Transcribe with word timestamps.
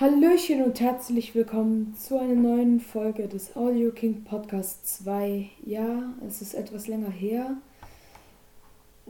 Hallöchen 0.00 0.64
und 0.64 0.80
herzlich 0.80 1.36
willkommen 1.36 1.94
zu 1.96 2.18
einer 2.18 2.34
neuen 2.34 2.80
Folge 2.80 3.28
des 3.28 3.54
Audio 3.54 3.92
King 3.92 4.24
Podcast 4.24 5.04
2. 5.04 5.48
Ja, 5.64 6.12
es 6.26 6.42
ist 6.42 6.52
etwas 6.52 6.88
länger 6.88 7.10
her. 7.10 7.58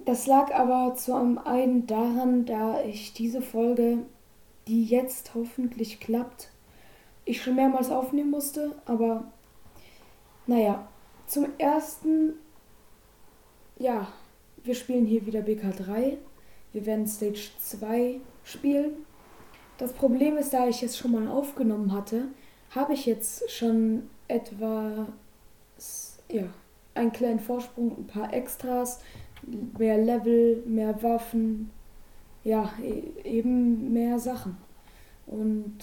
Das 0.04 0.26
lag 0.26 0.54
aber 0.54 0.94
zum 0.96 1.38
einen 1.38 1.86
daran, 1.86 2.44
da 2.44 2.82
ich 2.82 3.14
diese 3.14 3.40
Folge, 3.40 4.00
die 4.68 4.84
jetzt 4.84 5.34
hoffentlich 5.34 6.00
klappt, 6.00 6.50
ich 7.24 7.42
schon 7.42 7.56
mehrmals 7.56 7.90
aufnehmen 7.90 8.32
musste, 8.32 8.72
aber 8.84 9.24
naja, 10.46 10.86
zum 11.26 11.46
ersten, 11.56 12.34
ja, 13.78 14.06
wir 14.64 14.74
spielen 14.74 15.06
hier 15.06 15.24
wieder 15.24 15.40
BK3. 15.40 16.18
Wir 16.74 16.84
werden 16.84 17.06
Stage 17.06 17.48
2 17.58 18.20
spielen. 18.44 19.05
Das 19.78 19.92
Problem 19.92 20.38
ist, 20.38 20.54
da 20.54 20.66
ich 20.66 20.82
es 20.82 20.96
schon 20.96 21.12
mal 21.12 21.28
aufgenommen 21.28 21.92
hatte, 21.92 22.28
habe 22.70 22.94
ich 22.94 23.04
jetzt 23.04 23.50
schon 23.50 24.08
etwa 24.26 25.06
ja, 26.30 26.44
einen 26.94 27.12
kleinen 27.12 27.40
Vorsprung, 27.40 27.96
ein 27.98 28.06
paar 28.06 28.32
Extras, 28.32 29.00
mehr 29.78 29.98
Level, 29.98 30.62
mehr 30.66 31.02
Waffen, 31.02 31.70
ja, 32.42 32.72
e 32.82 33.02
eben 33.24 33.92
mehr 33.92 34.18
Sachen. 34.18 34.56
Und 35.26 35.76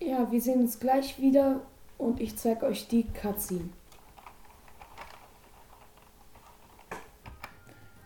ja, 0.00 0.30
wir 0.30 0.40
sehen 0.40 0.60
uns 0.60 0.80
gleich 0.80 1.20
wieder 1.20 1.60
und 1.98 2.20
ich 2.20 2.36
zeige 2.36 2.66
euch 2.66 2.88
die 2.88 3.04
Cutscene. 3.04 3.68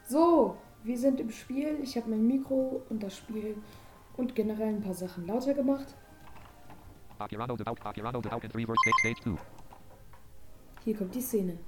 So, 0.06 0.56
wir 0.82 0.98
sind 0.98 1.20
im 1.20 1.30
Spiel. 1.30 1.78
Ich 1.82 1.96
habe 1.96 2.10
mein 2.10 2.26
Mikro 2.26 2.82
und 2.90 3.02
das 3.02 3.16
Spiel 3.16 3.56
und 4.20 4.34
generell 4.34 4.68
ein 4.68 4.82
paar 4.82 4.94
Sachen 4.94 5.26
lauter 5.26 5.54
gemacht. 5.54 5.94
Akirano 7.18 7.56
devout, 7.56 7.78
Akirano 7.84 8.20
devout 8.20 8.44
in 8.44 8.50
3 8.50 8.66
verse 8.66 8.80
stage, 8.82 9.16
stage 9.16 9.20
2. 9.22 9.42
Hier 10.84 10.96
kommt 10.96 11.14
die 11.14 11.20
Szene. 11.20 11.58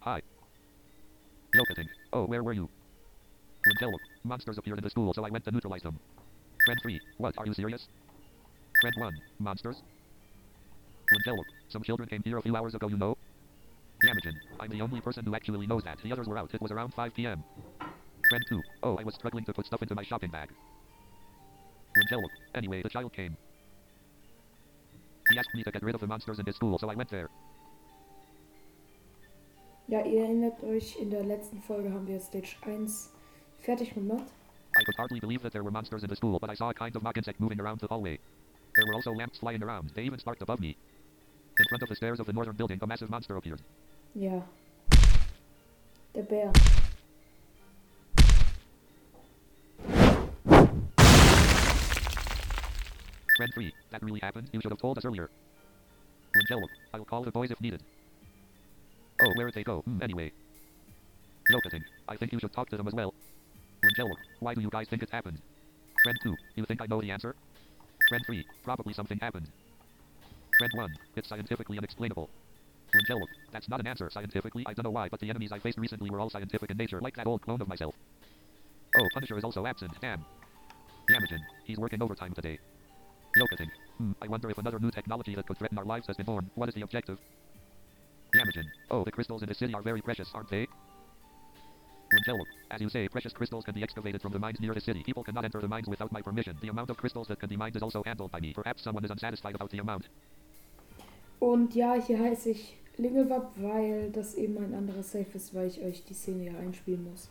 Hi. 0.00 0.20
Yokating, 1.54 1.88
oh, 2.12 2.24
where 2.24 2.42
were 2.42 2.54
you? 2.54 2.68
Lingello, 3.66 3.96
monsters 4.24 4.58
appeared 4.58 4.78
in 4.78 4.84
the 4.84 4.90
school, 4.90 5.12
so 5.14 5.24
I 5.24 5.30
went 5.30 5.44
to 5.44 5.52
neutralize 5.52 5.82
them. 5.82 5.98
Friend 6.64 6.80
3, 6.82 7.00
what, 7.18 7.38
are 7.38 7.46
you 7.46 7.54
serious? 7.54 7.86
Friend 8.80 8.96
1, 8.98 9.12
monsters? 9.38 9.82
Lingello, 11.12 11.44
some 11.68 11.82
children 11.82 12.08
came 12.08 12.22
here 12.24 12.38
a 12.38 12.42
few 12.42 12.56
hours 12.56 12.74
ago, 12.74 12.88
you 12.88 12.96
know? 12.96 13.16
Yamagin, 14.04 14.34
I'm 14.58 14.70
the 14.70 14.80
only 14.80 15.00
person 15.00 15.24
who 15.24 15.34
actually 15.34 15.66
knows 15.66 15.84
that. 15.84 15.98
The 16.02 16.12
others 16.12 16.26
were 16.26 16.38
out. 16.38 16.52
It 16.52 16.60
was 16.60 16.72
around 16.72 16.92
5 16.92 17.14
p.m. 17.14 17.44
Friend 18.28 18.44
2, 18.48 18.60
oh, 18.82 18.96
I 18.96 19.04
was 19.04 19.14
struggling 19.14 19.44
to 19.44 19.52
put 19.52 19.66
stuff 19.66 19.82
into 19.82 19.94
my 19.94 20.02
shopping 20.02 20.30
bag. 20.30 20.48
Lingello, 21.96 22.26
anyway, 22.54 22.82
the 22.82 22.88
child 22.88 23.12
came. 23.12 23.36
He 25.30 25.38
asked 25.38 25.54
me 25.54 25.62
to 25.62 25.70
get 25.70 25.82
rid 25.82 25.94
of 25.94 26.00
the 26.00 26.06
monsters 26.06 26.38
in 26.38 26.46
his 26.46 26.56
school, 26.56 26.78
so 26.78 26.88
I 26.88 26.94
went 26.94 27.10
there. 27.10 27.28
Ja, 29.88 30.00
ihr 30.04 30.24
erinnert 30.24 30.62
euch, 30.64 30.96
in 30.96 31.10
der 31.10 31.22
letzten 31.24 31.60
Folge 31.60 31.92
haben 31.92 32.06
wir 32.06 32.18
Stage 32.20 32.56
1 32.64 33.10
fertig 33.60 33.94
gemacht. 33.94 34.32
I 34.76 34.84
could 34.84 34.96
hardly 34.96 35.20
believe 35.20 35.42
that 35.42 35.52
there 35.52 35.62
were 35.62 35.70
monsters 35.70 36.02
in 36.02 36.08
the 36.08 36.16
school, 36.16 36.38
but 36.40 36.50
I 36.50 36.54
saw 36.54 36.70
a 36.70 36.74
kind 36.74 36.96
of 36.96 37.02
mock 37.02 37.18
insect 37.18 37.38
moving 37.38 37.60
around 37.60 37.80
the 37.80 37.88
hallway. 37.88 38.18
There 38.74 38.86
were 38.86 38.94
also 38.94 39.12
lamps 39.12 39.38
flying 39.38 39.62
around. 39.62 39.90
They 39.94 40.02
even 40.04 40.18
sparked 40.18 40.42
above 40.42 40.60
me. 40.60 40.76
In 41.58 41.64
front 41.68 41.82
of 41.82 41.88
the 41.90 41.96
stairs 41.96 42.20
of 42.20 42.26
the 42.26 42.32
northern 42.32 42.56
building, 42.56 42.78
a 42.80 42.86
massive 42.86 43.10
monster 43.10 43.36
appeared. 43.36 43.60
Ja. 44.14 44.42
Der 46.14 46.22
Bär. 46.22 46.52
Friend 53.36 53.54
3, 53.54 53.72
that 53.90 54.02
really 54.02 54.20
happened? 54.20 54.50
You 54.52 54.60
should 54.60 54.70
have 54.70 54.78
told 54.78 54.98
us 54.98 55.06
earlier. 55.06 55.30
Lingello, 56.36 56.66
I'll 56.92 57.06
call 57.06 57.22
the 57.22 57.30
boys 57.30 57.50
if 57.50 57.60
needed. 57.62 57.82
Oh, 59.22 59.32
where'd 59.36 59.54
they 59.54 59.64
go? 59.64 59.80
Hmm, 59.80 60.02
anyway. 60.02 60.30
Yokating, 61.50 61.82
I 62.06 62.16
think 62.16 62.32
you 62.32 62.38
should 62.38 62.52
talk 62.52 62.68
to 62.68 62.76
them 62.76 62.86
as 62.86 62.92
well. 62.92 63.14
Lingello, 63.82 64.14
why 64.40 64.52
do 64.54 64.60
you 64.60 64.68
guys 64.68 64.88
think 64.88 65.02
it 65.02 65.10
happened? 65.10 65.40
Friend 66.02 66.18
2, 66.22 66.34
you 66.56 66.66
think 66.66 66.82
I 66.82 66.86
know 66.86 67.00
the 67.00 67.10
answer? 67.10 67.34
Friend 68.10 68.22
3, 68.26 68.44
probably 68.62 68.92
something 68.92 69.18
happened. 69.18 69.48
Friend 70.58 70.72
1, 70.74 70.94
it's 71.16 71.28
scientifically 71.28 71.78
unexplainable. 71.78 72.28
That's 73.52 73.68
not 73.68 73.80
an 73.80 73.86
answer 73.86 74.10
scientifically, 74.10 74.64
I 74.66 74.74
don't 74.74 74.84
know 74.84 74.90
why, 74.90 75.08
but 75.08 75.20
the 75.20 75.30
enemies 75.30 75.52
I 75.52 75.58
faced 75.58 75.78
recently 75.78 76.10
were 76.10 76.20
all 76.20 76.30
scientific 76.30 76.70
in 76.70 76.76
nature, 76.76 77.00
like 77.00 77.16
that 77.16 77.26
old 77.26 77.42
clone 77.42 77.60
of 77.60 77.68
myself. 77.68 77.94
Oh, 78.98 79.08
Punisher 79.14 79.38
is 79.38 79.44
also 79.44 79.66
absent, 79.66 79.92
damn. 80.00 80.24
Yamagin, 81.10 81.40
he's 81.64 81.78
working 81.78 82.02
overtime 82.02 82.32
today. 82.34 82.58
Yokating, 83.36 83.70
hmm, 83.96 84.12
I 84.20 84.28
wonder 84.28 84.50
if 84.50 84.58
another 84.58 84.78
new 84.78 84.90
technology 84.90 85.34
that 85.34 85.46
could 85.46 85.58
threaten 85.58 85.78
our 85.78 85.84
lives 85.84 86.06
has 86.06 86.16
been 86.16 86.26
born. 86.26 86.50
What 86.54 86.68
is 86.68 86.74
the 86.74 86.82
objective? 86.82 87.18
Yamagin, 88.34 88.66
oh, 88.90 89.04
the 89.04 89.12
crystals 89.12 89.42
in 89.42 89.48
the 89.48 89.54
city 89.54 89.74
are 89.74 89.82
very 89.82 90.02
precious, 90.02 90.30
aren't 90.34 90.50
they? 90.50 90.66
Lingello, 92.12 92.44
as 92.70 92.80
you 92.80 92.90
say, 92.90 93.08
precious 93.08 93.32
crystals 93.32 93.64
can 93.64 93.74
be 93.74 93.82
excavated 93.82 94.20
from 94.20 94.32
the 94.32 94.38
mines 94.38 94.60
near 94.60 94.74
the 94.74 94.80
city. 94.80 95.02
People 95.02 95.24
cannot 95.24 95.46
enter 95.46 95.60
the 95.60 95.68
mines 95.68 95.88
without 95.88 96.12
my 96.12 96.20
permission. 96.20 96.56
The 96.60 96.68
amount 96.68 96.90
of 96.90 96.98
crystals 96.98 97.26
that 97.28 97.40
can 97.40 97.48
be 97.48 97.56
mined 97.56 97.74
is 97.74 97.82
also 97.82 98.02
handled 98.04 98.30
by 98.30 98.40
me. 98.40 98.52
Perhaps 98.52 98.82
someone 98.82 99.04
is 99.04 99.10
unsatisfied 99.10 99.54
about 99.54 99.70
the 99.70 99.78
amount. 99.78 100.08
Und 101.40 101.74
ja, 101.74 101.94
hier 101.94 102.18
heiße 102.18 102.50
ich 102.50 102.76
Lingelwab, 102.98 103.52
weil 103.56 104.10
das 104.10 104.34
eben 104.34 104.58
ein 104.58 104.74
anderer 104.74 105.02
Safe 105.02 105.26
ist, 105.34 105.54
weil 105.54 105.68
ich 105.68 105.80
euch 105.80 106.04
die 106.04 106.14
Szene 106.14 106.44
ja 106.44 106.58
einspielen 106.58 107.04
muss. 107.04 107.30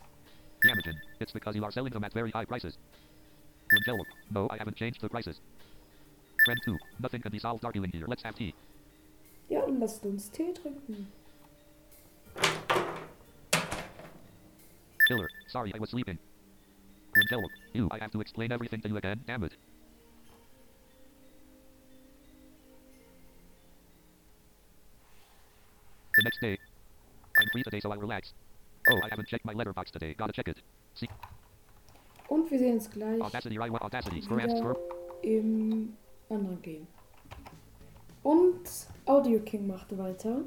Yamagin, 0.64 0.96
it's 1.20 1.32
because 1.32 1.56
you 1.56 1.64
are 1.64 1.72
selling 1.72 1.92
them 1.92 2.04
at 2.04 2.12
very 2.12 2.30
high 2.30 2.46
prices. 2.46 2.78
Lingello, 3.72 4.04
no, 4.30 4.48
I 4.50 4.58
haven't 4.58 4.76
changed 4.76 5.00
the 5.00 5.08
prices. 5.08 5.40
Friend 6.44 6.60
2, 6.64 6.76
nothing 7.00 7.22
can 7.22 7.32
be 7.32 7.38
solved 7.38 7.64
arguing 7.64 7.90
here. 7.90 8.06
Let's 8.06 8.22
have 8.22 8.34
tea. 8.34 8.54
Ja, 9.48 9.60
und 9.62 9.80
lasst 9.80 10.04
uns 10.04 10.30
Tee 10.30 10.52
trinken. 10.52 11.08
Killer, 15.08 15.28
sorry 15.48 15.72
I 15.74 15.78
was 15.78 15.90
sleeping. 15.90 16.18
Lingello, 17.16 17.48
you, 17.72 17.88
I 17.90 17.98
have 17.98 18.10
to 18.12 18.20
explain 18.20 18.52
everything 18.52 18.80
to 18.82 18.88
you 18.88 18.96
again, 18.96 19.20
damn 19.26 19.44
it. 19.44 19.52
The 26.22 26.26
next 26.26 26.40
day. 26.40 26.58
I'm 27.36 27.48
free 27.50 27.64
today, 27.64 27.80
so 27.80 27.90
I'll 27.90 27.98
relax. 27.98 28.32
Oh, 28.88 28.96
I 29.02 29.08
haven't 29.10 29.26
checked 29.26 29.44
my 29.44 29.54
letterbox 29.54 29.90
today. 29.90 30.14
Gotta 30.14 30.32
check 30.32 30.46
it. 30.46 30.58
See, 30.94 31.08
Und 32.28 32.48
wir 32.48 32.58
sehen 32.60 32.74
uns 32.74 32.88
gleich 32.88 33.20
Audacity, 33.20 33.58
Audacity? 33.58 34.22
Wieder 34.22 34.76
im 35.22 35.96
anderen 36.30 36.62
Game. 36.62 36.86
Und 38.22 38.68
Audio 39.06 39.40
King 39.40 39.66
macht 39.66 39.98
weiter. 39.98 40.42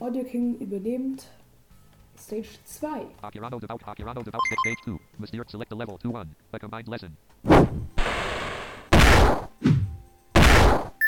Audio 0.00 0.24
King 0.24 0.58
übernimmt 0.58 1.28
Stage 2.16 2.58
2. 2.64 3.06
Akirano 3.22 3.60
devout, 3.60 3.86
Akirano 3.86 4.22
devout, 4.22 4.42
stage, 4.46 4.58
stage 4.60 4.80
2. 4.84 4.98
Mystere, 5.18 5.44
select 5.48 5.70
the 5.70 5.76
level 5.76 5.96
2 5.96 6.10
1. 6.10 6.34
A 6.52 6.58
combined 6.58 6.88
lesson. 6.88 7.16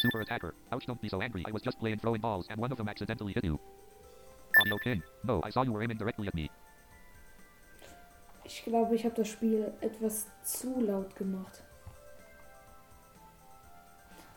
Super 0.01 0.21
attacker. 0.23 0.55
Ouch, 0.73 0.87
don't 0.87 1.01
be 1.03 1.09
so 1.09 1.21
angry. 1.21 1.45
I 1.47 1.51
was 1.51 1.63
just 1.63 1.79
playing 1.79 1.99
throwing 1.99 2.21
balls 2.21 2.47
and 2.49 2.59
one 2.61 2.71
of 2.73 2.79
them 2.79 2.89
accidentally 2.89 3.33
hit 3.35 3.45
you. 3.45 3.59
Audio 4.61 4.79
King. 4.79 5.03
No, 5.25 5.41
I 5.45 5.51
saw 5.51 5.63
you 5.63 5.73
were 5.73 5.83
aiming 5.83 5.99
directly 5.99 6.29
at 6.29 6.35
me. 6.35 6.51
Ich 8.45 8.65
glaube, 8.65 8.95
ich 8.95 9.05
habe 9.05 9.15
das 9.15 9.29
Spiel 9.29 9.73
etwas 9.81 10.27
zu 10.43 10.81
laut 10.81 11.15
gemacht. 11.17 11.63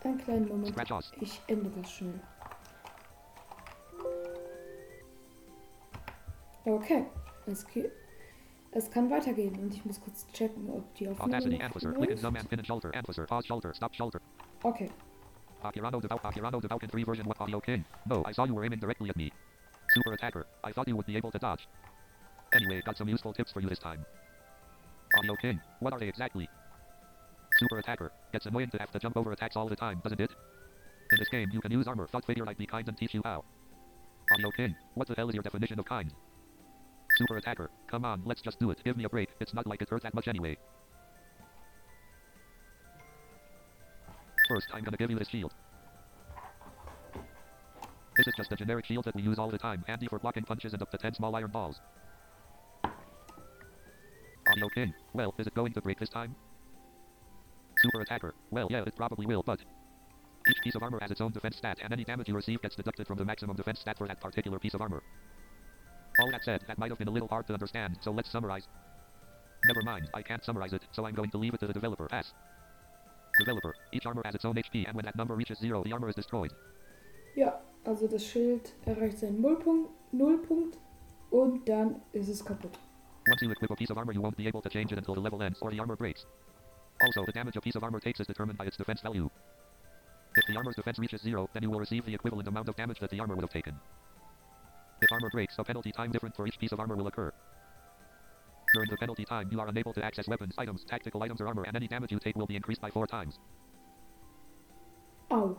Einen 0.04 0.18
kleinen 0.18 0.48
Moment. 0.48 0.76
Ich 1.22 1.42
ändere 1.48 1.72
das 1.82 1.92
schnell. 1.92 2.20
Okay, 6.66 7.06
es, 7.46 7.66
es 8.72 8.92
kann 8.92 9.10
weitergehen 9.10 9.58
und 9.60 9.74
ich 9.74 9.84
muss 9.86 10.00
kurz 10.02 10.26
checken, 10.32 10.70
ob 10.70 10.94
die 10.96 11.08
Aufnahme 11.08 11.36
Audacity, 11.36 11.62
Anfasser. 11.62 11.94
Click 11.94 12.12
and 12.12 12.20
zoom 12.20 12.36
and 12.36 12.54
and 12.54 12.68
shoulder. 12.68 12.92
Anfasser. 12.94 13.26
Pause 13.26 13.48
shoulder. 13.48 13.74
Stop 13.74 13.96
shoulder. 13.96 14.22
Okay, 14.64 14.90
Akirano 15.64 16.00
devout, 16.02 16.24
Akirano 16.24 16.60
devout 16.60 16.84
in 16.84 16.90
3 16.90 17.06
version 17.06 17.28
1. 17.28 17.40
Audio 17.40 17.60
King. 17.62 17.86
No, 18.06 18.24
I 18.26 18.34
saw 18.34 18.46
you 18.46 18.54
were 18.54 18.66
aiming 18.66 18.80
directly 18.80 19.10
at 19.10 19.16
me. 19.16 19.32
Super 19.94 20.14
attacker. 20.14 20.48
I 20.64 20.72
thought 20.72 20.88
you 20.88 20.96
would 20.96 21.06
be 21.06 21.18
able 21.18 21.32
to 21.32 21.38
dodge. 21.38 21.68
Anyway, 22.54 22.82
got 22.86 22.98
some 22.98 23.08
useful 23.08 23.34
tips 23.34 23.52
for 23.52 23.62
you 23.62 23.70
this 23.70 23.80
time. 23.80 24.06
Audio 25.18 25.36
King. 25.36 25.62
What 25.80 25.94
are 25.94 26.00
they 26.00 26.08
exactly? 26.08 26.50
Super 27.60 27.78
attacker. 27.78 28.12
Gets 28.32 28.48
annoying 28.48 28.70
to 28.72 28.78
have 28.80 28.92
to 28.92 29.00
jump 29.00 29.18
over 29.18 29.32
attacks 29.32 29.56
all 29.56 29.68
the 29.68 29.76
time, 29.76 30.02
doesn't 30.04 30.20
it? 30.20 30.32
In 31.12 31.20
this 31.20 31.30
game, 31.30 31.50
you 31.54 31.62
can 31.62 31.72
use 31.72 31.88
armor. 31.88 32.08
Thought 32.08 32.26
figure 32.26 32.48
I'd 32.48 32.58
be 32.58 32.66
kind 32.66 32.88
and 32.88 32.98
teach 32.98 33.14
you 33.14 33.22
how. 33.24 33.44
Audio 34.32 34.50
King. 34.52 34.76
What 34.96 35.08
the 35.08 35.14
hell 35.16 35.30
is 35.30 35.36
your 35.36 35.44
definition 35.44 35.80
of 35.80 35.86
kind? 35.86 36.12
Super 37.18 37.38
attacker. 37.38 37.70
Come 37.92 38.06
on, 38.06 38.24
let's 38.26 38.42
just 38.42 38.60
do 38.60 38.72
it. 38.72 38.80
Give 38.84 38.98
me 38.98 39.04
a 39.04 39.10
break. 39.10 39.30
It's 39.40 39.54
not 39.54 39.68
like 39.68 39.82
it 39.82 39.90
hurt 39.90 40.02
that 40.02 40.16
much 40.16 40.28
anyway. 40.28 40.58
First, 44.50 44.68
I'm 44.74 44.84
gonna 44.84 44.98
give 44.98 45.12
you 45.12 45.20
this 45.20 45.30
shield. 45.30 45.54
This 48.16 48.28
is 48.28 48.34
just 48.38 48.52
a 48.52 48.56
generic 48.56 48.86
shield 48.86 49.06
that 49.06 49.16
we 49.16 49.24
use 49.24 49.40
all 49.40 49.50
the 49.50 49.58
time, 49.58 49.84
handy 49.88 50.08
for 50.08 50.20
blocking 50.20 50.44
punches 50.44 50.74
and 50.74 50.82
up 50.82 50.92
to 50.92 50.98
10 50.98 51.16
small 51.16 51.36
iron 51.36 51.50
balls. 51.50 51.80
Audio 54.48 54.70
King. 54.70 54.94
Well, 55.14 55.34
is 55.40 55.48
it 55.48 55.56
going 55.56 55.74
to 55.74 55.82
break 55.82 56.00
this 56.00 56.10
time? 56.10 56.36
Super 57.78 58.02
attacker. 58.02 58.36
Well, 58.52 58.68
yeah, 58.70 58.84
it 58.86 58.96
probably 58.96 59.26
will, 59.26 59.42
but 59.42 59.60
each 60.48 60.62
piece 60.64 60.76
of 60.76 60.84
armor 60.84 61.00
has 61.02 61.10
its 61.10 61.22
own 61.22 61.32
defense 61.32 61.58
stat, 61.58 61.80
and 61.82 61.92
any 61.92 62.04
damage 62.04 62.28
you 62.28 62.36
receive 62.36 62.62
gets 62.62 62.76
deducted 62.76 63.08
from 63.08 63.18
the 63.18 63.26
maximum 63.26 63.56
defense 63.56 63.80
stat 63.80 63.98
for 63.98 64.08
that 64.08 64.22
particular 64.22 64.60
piece 64.60 64.74
of 64.74 64.82
armor. 64.82 65.02
All 66.20 66.30
that 66.32 66.44
said, 66.44 66.64
that 66.68 66.78
might 66.78 66.92
have 66.92 67.00
been 67.00 67.08
a 67.08 67.12
little 67.12 67.28
hard 67.28 67.48
to 67.48 67.54
understand, 67.54 67.98
so 68.02 68.12
let's 68.12 68.32
summarize. 68.32 68.68
Never 69.66 69.82
mind, 69.82 70.10
I 70.14 70.22
can't 70.22 70.44
summarize 70.44 70.74
it, 70.74 70.84
so 70.92 71.06
I'm 71.08 71.16
going 71.16 71.32
to 71.32 71.38
leave 71.38 71.54
it 71.54 71.62
to 71.62 71.68
the 71.68 71.74
developer. 71.74 72.08
Pass. 72.08 72.34
Developer. 73.40 73.74
Each 73.92 74.06
armor 74.06 74.22
has 74.26 74.36
its 74.36 74.46
own 74.46 74.56
HP, 74.56 74.86
and 74.86 74.96
when 74.96 75.06
that 75.06 75.16
number 75.16 75.36
reaches 75.36 75.58
zero, 75.58 75.84
the 75.84 75.94
armor 75.94 76.10
is 76.10 76.16
destroyed. 76.16 76.52
Also 77.86 78.08
das 78.08 78.26
Schild 78.26 78.74
erreicht 78.86 79.20
seinen 79.20 79.42
Nullpunkt, 79.42 79.90
Nullpunkt 80.12 80.78
und 81.32 81.68
dann 81.68 82.02
ist 82.14 82.30
es 82.30 82.44
kaputt. 82.44 82.72
Once 83.30 83.42
you 83.42 83.52
equip 83.52 83.72
a 83.72 83.76
piece 83.76 83.90
of 83.90 83.98
armor, 83.98 84.14
you 84.14 84.22
won't 84.22 84.38
be 84.38 84.48
able 84.48 84.62
to 84.62 84.70
change 84.70 84.92
it 84.92 84.98
until 84.98 85.16
the 85.16 85.22
level 85.22 85.42
ends 85.42 85.62
or 85.62 85.72
the 85.72 85.80
armor 85.80 85.96
breaks. 85.96 86.26
Also, 87.02 87.26
the 87.26 87.32
damage 87.32 87.58
a 87.58 87.62
piece 87.62 87.76
of 87.76 87.84
armor 87.84 88.00
takes 88.00 88.20
is 88.20 88.28
determined 88.28 88.58
by 88.58 88.66
its 88.66 88.78
defense 88.78 89.02
value. 89.02 89.30
If 90.36 90.46
the 90.48 90.58
armor's 90.58 90.76
defense 90.76 91.00
reaches 91.00 91.22
zero, 91.22 91.50
then 91.54 91.64
you 91.64 91.70
will 91.70 91.80
receive 91.80 92.06
the 92.06 92.14
equivalent 92.14 92.48
amount 92.48 92.68
of 92.70 92.76
damage 92.76 93.00
that 93.00 93.10
the 93.10 93.20
armor 93.20 93.36
would 93.36 93.44
have 93.44 93.52
taken. 93.52 93.76
If 95.02 95.12
armor 95.12 95.30
breaks, 95.32 95.56
a 95.60 95.64
penalty 95.64 95.92
time 95.92 96.12
different 96.12 96.36
for 96.36 96.48
each 96.48 96.58
piece 96.60 96.72
of 96.72 96.80
armor 96.80 96.96
will 96.96 97.08
occur. 97.08 97.32
During 98.74 98.90
the 98.90 98.98
penalty 98.98 99.26
time, 99.26 99.50
you 99.52 99.60
are 99.60 99.68
unable 99.68 99.94
to 99.94 100.04
access 100.04 100.28
weapons, 100.28 100.56
items, 100.58 100.84
tactical 100.86 101.22
items, 101.22 101.42
or 101.42 101.48
armor, 101.48 101.64
and 101.68 101.76
any 101.76 101.88
damage 101.88 102.12
you 102.12 102.20
take 102.20 102.36
will 102.36 102.48
be 102.48 102.56
increased 102.56 102.82
by 102.82 102.90
four 102.90 103.06
times. 103.06 103.38
Au. 105.30 105.58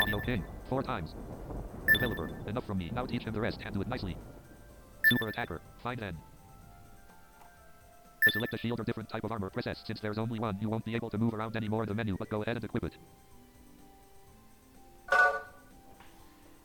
Audio 0.00 0.20
King. 0.24 0.44
Four 0.68 0.82
times. 0.82 1.14
Developer. 1.92 2.30
Enough 2.46 2.64
from 2.66 2.78
me. 2.78 2.90
Now 2.94 3.06
teach 3.06 3.24
him 3.24 3.32
the 3.32 3.40
rest 3.40 3.60
and 3.64 3.74
do 3.74 3.80
it 3.80 3.88
nicely. 3.88 4.16
Super 5.04 5.28
Attacker. 5.28 5.60
Fine 5.82 5.98
then. 5.98 6.16
To 8.24 8.30
select 8.32 8.52
a 8.52 8.58
shield 8.58 8.80
or 8.80 8.84
different 8.84 9.08
type 9.08 9.24
of 9.24 9.32
armor, 9.32 9.48
press 9.48 9.66
S. 9.66 9.82
Since 9.86 10.00
there's 10.00 10.18
only 10.18 10.38
one, 10.38 10.58
you 10.60 10.68
won't 10.68 10.84
be 10.84 10.94
able 10.94 11.08
to 11.10 11.16
move 11.16 11.32
around 11.32 11.56
anymore 11.56 11.84
in 11.84 11.88
the 11.88 11.94
menu, 11.94 12.16
but 12.18 12.28
go 12.28 12.42
ahead 12.42 12.56
and 12.56 12.64
equip 12.64 12.84
it. 12.84 12.98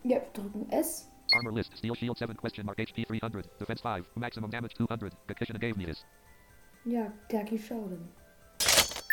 Ja, 0.04 0.20
wir 0.20 0.22
drücken 0.34 0.70
S. 0.74 1.08
Armor 1.34 1.54
list. 1.54 1.78
Steel 1.78 1.96
shield 1.96 2.18
7 2.18 2.36
question 2.36 2.66
mark 2.66 2.78
HP 2.78 3.08
300. 3.08 3.48
Defense 3.58 3.80
5. 3.82 4.06
Maximum 4.16 4.50
damage 4.50 4.74
200. 4.74 5.14
Gakishin 5.28 5.58
gave 5.60 5.78
me 5.78 5.86
this. 5.86 6.04
Ja, 6.86 7.08
Gaki 7.30 7.58
Schauden. 7.58 8.10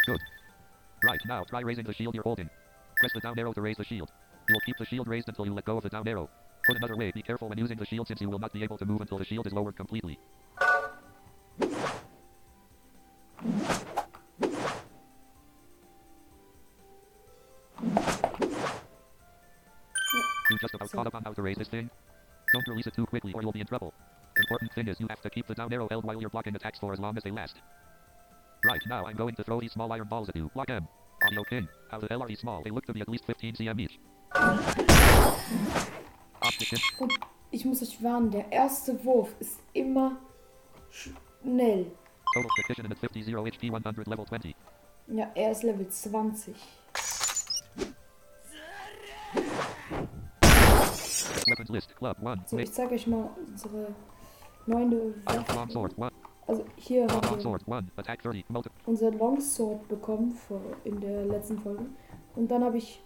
Good. 0.07 0.21
Right, 1.05 1.21
now 1.27 1.45
try 1.45 1.61
raising 1.61 1.85
the 1.85 1.95
shield 1.95 2.15
you're 2.15 2.25
holding. 2.25 2.51
Press 2.97 3.13
the 3.13 3.21
down 3.21 3.39
arrow 3.39 3.53
to 3.53 3.61
raise 3.61 3.77
the 3.77 3.85
shield. 3.85 4.11
You'll 4.51 4.59
keep 4.67 4.79
the 4.79 4.85
shield 4.85 5.07
raised 5.07 5.29
until 5.29 5.47
you 5.47 5.55
let 5.55 5.65
go 5.65 5.77
of 5.77 5.85
the 5.85 5.89
down 5.89 6.09
arrow. 6.09 6.29
Put 6.67 6.77
another 6.77 6.97
way, 6.97 7.13
be 7.13 7.23
careful 7.23 7.49
when 7.49 7.57
using 7.57 7.79
the 7.79 7.87
shield 7.87 8.09
since 8.09 8.21
you 8.21 8.29
will 8.29 8.41
not 8.41 8.53
be 8.53 8.65
able 8.65 8.77
to 8.79 8.85
move 8.85 9.01
until 9.01 9.17
the 9.17 9.25
shield 9.25 9.47
is 9.47 9.53
lowered 9.53 9.77
completely. 9.77 10.19
You 20.51 20.59
just 20.61 20.75
about 20.75 20.91
So- 20.91 20.99
caught 20.99 21.07
up 21.07 21.15
on 21.15 21.23
how 21.23 21.33
to 21.33 21.43
raise 21.43 21.57
this 21.57 21.69
thing? 21.69 21.89
Don't 22.53 22.67
release 22.67 22.89
it 22.89 22.95
too 22.95 23.07
quickly 23.07 23.33
or 23.33 23.43
you'll 23.43 23.53
be 23.53 23.61
in 23.61 23.67
trouble. 23.69 23.95
Important 24.37 24.73
thing 24.73 24.89
is 24.89 24.99
you 24.99 25.07
have 25.09 25.21
to 25.21 25.31
keep 25.31 25.47
the 25.47 25.55
down 25.55 25.73
arrow 25.73 25.87
held 25.89 26.05
while 26.05 26.21
you're 26.21 26.31
blocking 26.31 26.57
attacks 26.57 26.81
for 26.81 26.93
as 26.93 26.99
long 26.99 27.17
as 27.17 27.23
they 27.23 27.31
last. 27.31 27.61
Right, 28.65 28.83
now 28.89 29.07
I'm 29.07 29.17
going 29.17 29.37
to 29.37 29.45
throw 29.45 29.61
these 29.61 29.73
small 29.73 29.93
iron 29.93 30.09
balls 30.09 30.29
at 30.29 30.35
you. 30.35 30.51
Block 30.55 30.67
them. 30.67 30.89
Audio 31.25 31.45
King. 31.45 31.69
How 31.89 32.01
the 32.01 32.09
hell 32.09 32.23
are 32.23 32.29
these 32.29 32.41
small? 32.41 32.63
They 32.63 32.71
look 32.71 32.87
to 32.87 32.93
be 32.93 33.01
at 33.01 33.09
least 33.09 33.27
15 33.27 33.55
cm 33.55 33.81
each. 33.81 34.01
Und 36.99 37.13
ich 37.51 37.65
muss 37.65 37.83
euch 37.83 38.03
warnen, 38.03 38.31
der 38.31 38.51
erste 38.53 39.05
Wurf 39.05 39.35
ist 39.41 39.59
immer 39.73 40.17
schnell. 40.91 41.91
Total 42.33 42.51
precision 42.55 42.87
and 42.87 42.99
50 42.99 43.27
0 43.27 43.51
HP 43.51 43.67
100 43.69 44.07
level 44.07 44.25
20. 44.27 44.55
Ja, 45.09 45.31
er 45.35 45.51
ist 45.51 45.65
Level 45.65 45.89
20. 45.89 46.55
Weapons 51.47 51.69
list. 51.71 51.97
Club 51.97 52.17
1. 52.25 52.51
So, 52.51 52.59
ich 52.59 52.73
zeige 52.73 52.95
euch 52.95 53.07
mal 53.07 53.31
unsere 53.49 53.89
neue 54.67 55.15
Waffe. 55.25 55.73
sword 55.73 55.99
1. 55.99 56.13
Also 56.47 56.65
hier 56.77 57.07
haben 57.09 57.31
wir 57.31 57.41
sword 57.41 57.63
1. 57.69 57.87
Attack 57.97 58.23
30. 58.23 58.45
Multi 58.49 58.71
unser 58.87 59.11
Longsword 59.11 59.89
bekommen 59.89 60.39
in 60.85 61.01
der 61.01 61.25
letzten 61.25 61.59
Folge. 61.59 61.87
Und 62.37 62.49
dann 62.51 62.63
habe 62.63 62.79
ich 62.79 63.03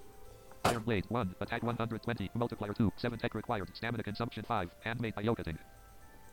Iron 0.64 0.82
Blade 0.82 1.04
1. 1.08 1.34
Attack 1.40 1.62
120. 1.62 2.30
Multiplier 2.34 2.72
2. 2.72 2.92
7 2.96 3.18
tech 3.18 3.34
required. 3.34 3.70
Stamina 3.74 4.02
consumption 4.02 4.44
5. 4.44 4.70
Handmade 4.80 5.14
by 5.14 5.22
Yokating. 5.22 5.58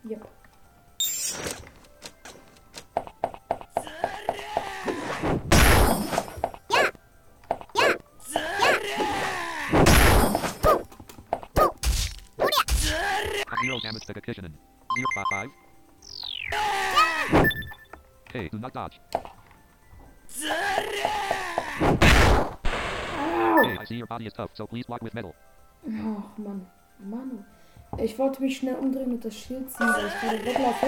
Yep. 0.08 0.28
Zero 13.62 13.80
damage 13.80 14.06
to 14.06 14.14
Kakishinen. 14.14 14.54
Zero 14.96 15.08
five. 15.32 15.50
Okay, 18.28 18.50
do 18.50 18.58
not 18.58 18.74
dodge. 18.74 19.00
See 23.92 23.98
your 23.98 24.08
body 24.08 24.26
is 24.26 24.34
tough, 24.34 24.52
so 24.54 24.66
please 24.66 24.86
block 24.86 25.02
with 25.04 25.14
metal. 25.14 25.36
Ach 25.86 26.38
Mann. 26.38 26.66
Manu. 27.00 27.44
Ich 27.98 28.18
wollte 28.18 28.42
mich 28.42 28.58
schnell 28.58 28.76
umdrehen 28.76 29.12
und 29.12 29.26
das 29.26 29.36
Schild 29.36 29.70
ziehen, 29.70 29.88
weil 29.88 30.06
ich 30.08 30.14
gerade 30.22 30.46
weglaufe. 30.46 30.88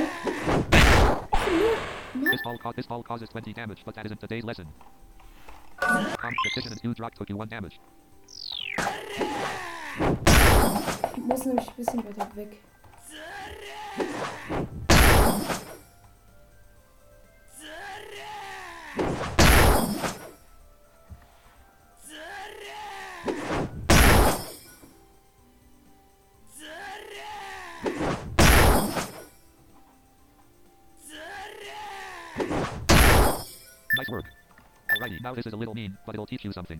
This 2.31 2.41
ball, 2.43 2.57
ca- 2.59 2.71
this 2.73 2.87
ball 2.87 3.03
causes 3.03 3.29
20 3.29 3.53
damage, 3.53 3.83
but 3.83 3.95
that 3.95 4.05
isn't 4.05 4.19
today's 4.21 4.43
lesson. 4.45 4.67
Competition 5.79 6.71
and 6.71 6.79
huge 6.81 6.99
rock 7.01 7.13
took 7.15 7.29
you 7.29 7.35
1 7.37 7.49
damage. 7.49 7.79
Ich 11.15 11.17
muss 11.17 11.45
nämlich 11.45 11.67
ein 11.67 11.75
bisschen 11.75 12.03
weiter 12.05 12.35
weg. 12.35 12.57
Alrighty, 35.03 35.21
now 35.21 35.33
this 35.35 35.45
is 35.45 35.51
a 35.51 35.57
little 35.57 35.73
mean, 35.73 35.97
but 36.05 36.15
it'll 36.15 36.25
teach 36.25 36.45
you 36.45 36.53
something. 36.53 36.79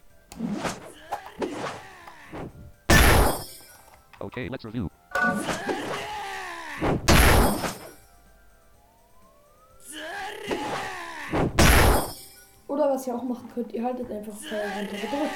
Okay, 4.22 4.48
let's 4.48 4.64
review. 4.64 4.90
Oder 12.70 12.90
was 12.90 13.06
ihr 13.06 13.14
auch 13.14 13.24
machen 13.24 13.50
könnt, 13.54 13.74
ihr 13.74 13.84
haltet 13.84 14.10
einfach 14.10 14.34
Feuer 14.34 14.72
runter 14.74 14.96
gedrückt. 14.96 15.34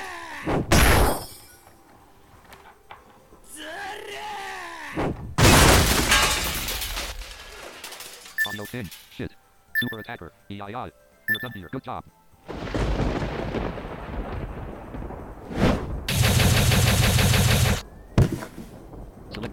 Audio. 8.45 8.63
Shit. 9.11 9.35
Super 9.75 9.99
attacker. 9.99 10.31
EII. 10.49 10.91
We're 11.29 11.39
done 11.41 11.51
here. 11.53 11.67
Good 11.69 11.85
job. 11.85 12.05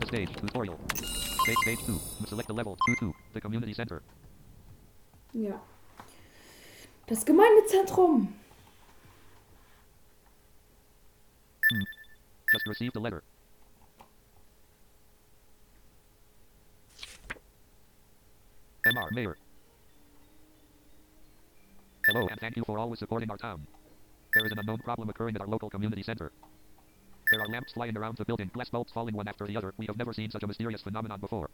Select 0.05 0.31
stage. 0.31 0.41
Tutorial. 0.41 0.79
Stage 0.95 1.57
stage 1.63 1.79
2. 1.87 2.01
Select 2.27 2.49
the 2.49 2.55
level. 2.55 2.77
2 2.87 2.97
2. 3.01 3.15
The 3.33 3.41
community 3.41 3.73
center. 3.73 4.03
Ja. 5.33 5.61
Das 7.07 7.25
Gemeindezentrum. 7.25 8.35
Hmm. 11.71 11.83
Just 12.53 12.67
received 12.67 12.97
a 12.97 13.01
letter. 13.01 13.23
MR 18.87 19.11
Mayor. 19.13 19.37
Hello 22.07 22.29
and 22.29 22.39
thank 22.39 22.57
you 22.57 22.65
for 22.67 22.79
always 22.79 22.99
supporting 22.99 23.31
our 23.31 23.39
town. 23.39 23.67
There 24.35 24.45
is 24.45 24.53
an 24.53 24.59
unknown 24.59 24.79
problem 24.79 25.09
occurring 25.09 25.37
at 25.37 25.41
our 25.41 25.47
local 25.47 25.71
community 25.71 26.03
center. 26.03 26.33
There 27.31 27.41
are 27.41 27.49
lamps 27.49 27.73
flying 27.73 27.97
around 27.97 28.17
the 28.17 28.25
building, 28.25 28.51
glass 28.53 28.69
bulbs 28.69 28.93
falling 28.93 29.15
one 29.15 29.29
after 29.29 29.47
the 29.47 29.57
other. 29.57 29.73
We 29.79 29.87
have 29.87 29.97
never 29.97 30.13
seen 30.13 30.31
such 30.31 30.43
a 30.43 30.47
mysterious 30.47 30.83
phenomenon 30.83 31.21
before. 31.21 31.51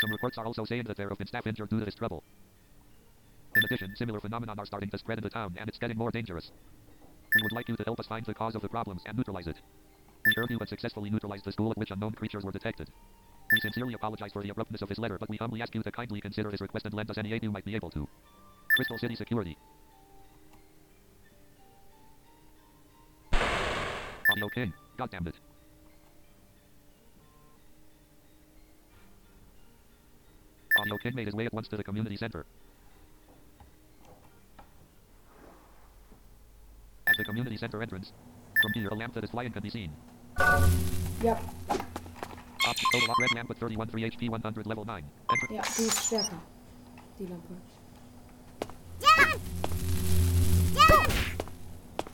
Some 0.00 0.10
reports 0.10 0.38
are 0.38 0.46
also 0.46 0.64
saying 0.64 0.84
that 0.84 0.96
there 0.96 1.08
have 1.08 1.18
been 1.18 1.26
staff 1.26 1.46
injured 1.46 1.70
due 1.70 1.78
to 1.78 1.84
this 1.84 1.94
trouble. 1.94 2.22
In 3.56 3.64
addition, 3.64 3.94
similar 3.96 4.20
phenomena 4.20 4.54
are 4.58 4.66
starting 4.66 4.90
to 4.90 4.98
spread 4.98 5.18
in 5.18 5.24
the 5.24 5.30
town, 5.30 5.56
and 5.58 5.68
it's 5.68 5.78
getting 5.78 5.96
more 5.96 6.10
dangerous. 6.10 6.50
We 7.34 7.42
would 7.42 7.52
like 7.52 7.68
you 7.68 7.76
to 7.76 7.82
help 7.84 8.00
us 8.00 8.06
find 8.06 8.24
the 8.24 8.34
cause 8.34 8.54
of 8.54 8.62
the 8.62 8.68
problems 8.68 9.02
and 9.06 9.16
neutralize 9.16 9.46
it. 9.46 9.56
We 10.26 10.34
heard 10.36 10.50
you 10.50 10.58
had 10.58 10.68
successfully 10.68 11.10
neutralized 11.10 11.44
the 11.44 11.52
school 11.52 11.70
at 11.70 11.78
which 11.78 11.90
unknown 11.90 12.12
creatures 12.12 12.44
were 12.44 12.52
detected. 12.52 12.90
We 13.52 13.60
sincerely 13.60 13.94
apologize 13.94 14.32
for 14.32 14.42
the 14.42 14.50
abruptness 14.50 14.82
of 14.82 14.88
this 14.88 14.98
letter, 14.98 15.18
but 15.18 15.28
we 15.28 15.36
humbly 15.36 15.62
ask 15.62 15.74
you 15.74 15.82
to 15.82 15.90
kindly 15.90 16.20
consider 16.20 16.50
his 16.50 16.60
request 16.60 16.86
and 16.86 16.94
lend 16.94 17.10
us 17.10 17.18
any 17.18 17.32
aid 17.32 17.42
you 17.42 17.52
might 17.52 17.64
be 17.64 17.74
able 17.74 17.90
to. 17.90 18.08
Crystal 18.76 18.98
City 18.98 19.14
Security. 19.14 19.56
Audio 24.38 24.48
King. 24.50 24.72
God 24.96 25.10
damn 25.10 25.26
it. 25.26 25.34
Audio 30.78 30.96
King 30.98 31.16
made 31.16 31.26
his 31.26 31.34
way 31.34 31.46
at 31.46 31.52
once 31.52 31.66
to 31.66 31.76
the 31.76 31.82
community 31.82 32.16
center. 32.16 32.46
At 37.08 37.14
the 37.18 37.24
community 37.24 37.56
center 37.56 37.82
entrance, 37.82 38.12
from 38.62 38.72
here 38.74 38.88
a 38.90 38.94
lamp 38.94 39.14
that 39.14 39.24
is 39.24 39.30
flying 39.30 39.50
can 39.50 39.60
be 39.60 39.70
seen. 39.70 39.90
Ja, 40.38 41.36
Option 42.68 42.90
total 42.92 43.14
red 43.18 43.34
lamp 43.34 43.48
with 43.48 43.58
31 43.58 43.88
3 43.88 44.10
HP 44.10 44.30
100 44.30 44.66
level 44.66 44.84
9. 44.84 45.04
Enter. 45.32 45.54
ja, 45.54 45.62
die 45.62 45.82
ist 45.82 46.06
stärker. 46.06 46.40
Die 47.18 47.26
Lampe. 47.26 47.54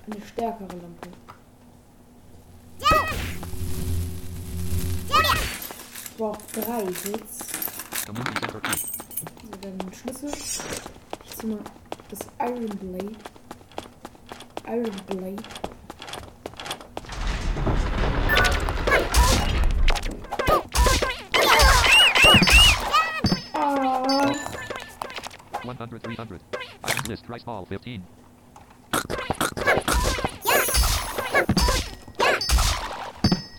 Eine 0.06 0.20
stärkere 0.22 0.76
Lampe. 0.80 1.23
Ich 6.14 6.18
brauche 6.18 6.38
drei 6.52 6.84
jetzt. 6.84 7.56
Also 8.06 8.22
dann 9.60 9.92
Schlüssel. 9.92 10.30
Ich 10.30 11.36
ziehe 11.36 11.52
mal 11.52 11.64
das 12.08 12.20
Iron 12.38 12.68
Blade. 12.78 13.16
Iron 14.68 14.92
Blade. 15.08 15.42
Ah. 23.54 24.32
100, 25.62 25.90
300. 25.90 26.40
Iron 26.86 27.04
list, 27.08 27.26
price 27.26 27.42
ball, 27.42 27.66
15. 27.66 28.04
Yeah. 28.94 29.14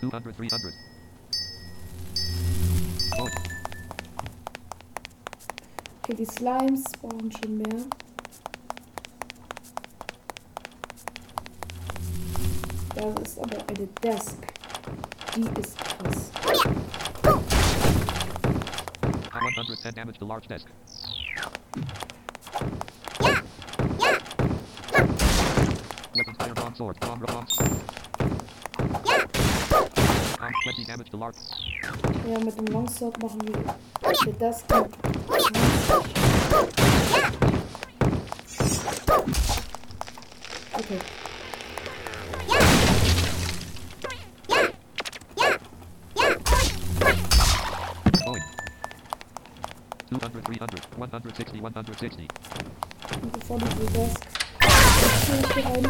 200, 0.00 0.38
300. 0.38 0.95
okay, 6.06 6.16
die 6.16 6.24
Slimes 6.24 6.84
brauchen 7.00 7.32
schon 7.32 7.58
mehr. 7.58 7.84
Das 12.94 13.28
ist 13.28 13.38
aber 13.38 13.56
eine 13.68 13.86
Desk. 14.02 14.36
Die 15.34 15.60
ist 15.60 15.76
krass. 15.78 16.30
110 19.32 19.94
damage 19.94 20.18
to 20.18 20.26
large 20.26 20.46
desk. 20.48 20.66
Weapons 26.14 26.36
fire 26.38 26.54
bomb 26.54 26.76
sword, 26.76 27.00
bomb 27.00 27.26
bomb. 27.26 27.48
Um, 30.40 30.52
20 30.62 30.86
damage 30.86 31.10
to 31.10 31.16
large. 31.16 31.36
Ja, 32.28 32.38
mit 32.40 32.58
dem 32.58 32.66
Longsword 32.66 33.22
machen 33.22 33.40
wir 33.46 33.56
mit 33.56 34.38
20. 34.38 35.05
Okay. 40.78 41.00
Going. 48.24 48.42
200, 50.10 50.44
300, 50.44 50.86
160, 50.96 51.60
160. 51.60 52.28
Bevor 53.32 53.58
du 53.58 53.66
die 53.66 53.92
Desk 53.92 54.36
rein. 55.56 55.84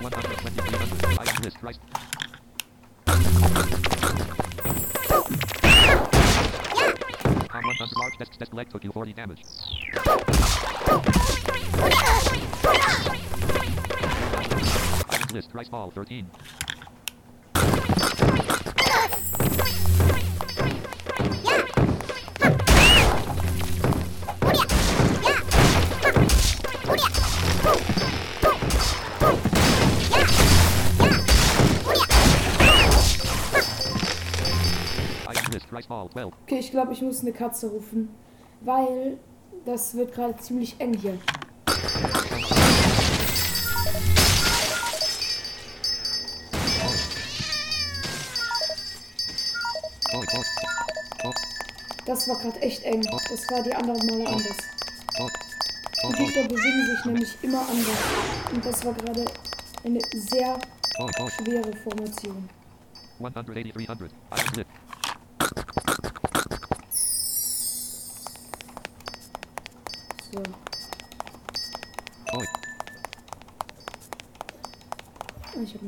One 0.00 0.12
hundred 0.12 0.38
twenty 0.38 0.60
three 0.60 0.78
hundred. 0.78 1.18
Item 1.18 1.42
list 1.42 1.56
right. 1.62 1.78
How 7.50 7.60
much 7.62 7.78
does 7.78 7.92
large 7.96 8.18
desk 8.18 8.38
desk 8.38 8.54
leg 8.54 8.68
took 8.70 8.84
you 8.84 8.92
40 8.92 9.12
damage? 9.12 9.42
List, 15.32 15.50
rice 15.52 15.68
ball 15.68 15.90
13. 15.90 16.26
Okay, 36.24 36.58
ich 36.58 36.70
glaube, 36.70 36.92
ich 36.94 37.02
muss 37.02 37.20
eine 37.20 37.32
Katze 37.32 37.68
rufen, 37.68 38.08
weil 38.62 39.18
das 39.66 39.94
wird 39.94 40.14
gerade 40.14 40.36
ziemlich 40.38 40.76
eng 40.78 40.94
hier. 40.94 41.18
Das 52.06 52.28
war 52.28 52.38
gerade 52.38 52.62
echt 52.62 52.82
eng. 52.84 53.02
Das 53.02 53.50
war 53.50 53.62
die 53.62 53.74
anderen 53.74 54.06
Male 54.06 54.26
anders. 54.26 54.56
Die 56.02 56.12
Gegner 56.24 56.48
bewegen 56.48 56.86
sich 56.86 57.04
nämlich 57.04 57.36
immer 57.42 57.60
anders. 57.68 57.98
Und 58.54 58.64
das 58.64 58.84
war 58.84 58.94
gerade 58.94 59.24
eine 59.84 60.00
sehr 60.14 60.58
schwere 61.36 61.76
Formation. 61.82 62.48
180, 63.18 63.72
300. 63.72 64.10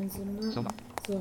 Ich 0.09 0.15
habe 0.15 0.25
meinen 0.25 0.41
Sonar. 0.41 0.53
Sonar. 0.53 0.73
So. 1.07 1.21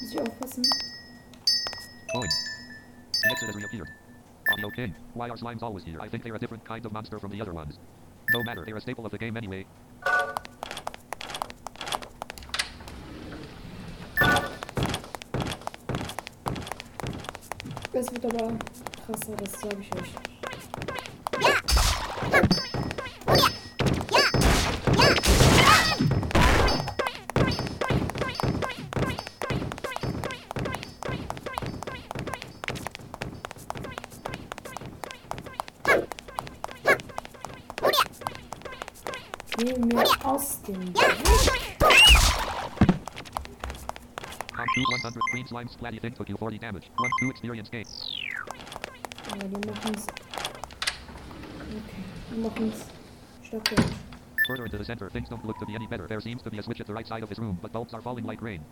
Muss 0.00 0.12
ich 0.12 0.20
aufpassen? 0.20 0.64
Coin. 2.12 2.28
Exit 3.30 3.48
has 3.48 3.56
reappeared. 3.56 3.88
Audio 4.52 4.70
King. 4.70 4.94
Why 5.14 5.28
are 5.28 5.36
slimes 5.36 5.62
always 5.62 5.84
here? 5.84 6.00
I 6.00 6.08
think 6.08 6.24
they're 6.24 6.34
a 6.34 6.38
different 6.38 6.64
kind 6.64 6.84
of 6.84 6.92
monster 6.92 7.20
from 7.20 7.30
the 7.30 7.40
other 7.40 7.52
ones. 7.52 7.78
No 8.32 8.42
matter, 8.42 8.64
they're 8.64 8.76
a 8.76 8.80
staple 8.80 9.06
of 9.06 9.12
the 9.12 9.18
game 9.18 9.36
anyway. 9.36 9.66
Es 17.92 18.10
wird 18.10 18.24
aber 18.24 18.58
krasser, 19.06 19.36
das 19.36 19.52
sage 19.60 19.76
ich 19.80 19.94
euch. 19.94 20.29
Geh 39.60 39.78
mir 39.78 40.06
aus 40.24 40.62
dem 40.62 40.80
On 44.56 44.66
2 44.74 44.84
100 44.88 45.20
green 45.32 45.46
slime 45.46 45.68
splatty 45.68 46.00
thing 46.00 46.14
took 46.14 46.30
you 46.30 46.36
40 46.38 46.58
damage. 46.58 46.90
1 46.96 47.10
2 47.20 47.30
experience 47.30 47.68
gain. 47.68 47.84
Okay. 53.52 53.84
Further 54.46 54.64
into 54.64 54.78
the 54.78 54.84
center, 54.84 55.10
things 55.10 55.28
don't 55.28 55.44
look 55.44 55.58
to 55.58 55.66
be 55.66 55.74
any 55.74 55.86
better. 55.86 56.06
There 56.06 56.20
seems 56.22 56.40
to 56.42 56.50
be 56.50 56.58
a 56.58 56.62
switch 56.62 56.80
at 56.80 56.86
the 56.86 56.94
right 56.94 57.06
side 57.06 57.22
of 57.22 57.28
this 57.28 57.38
room, 57.38 57.58
but 57.60 57.70
bulbs 57.70 57.92
are 57.92 58.00
falling 58.00 58.24
like 58.24 58.40
rain. 58.40 58.64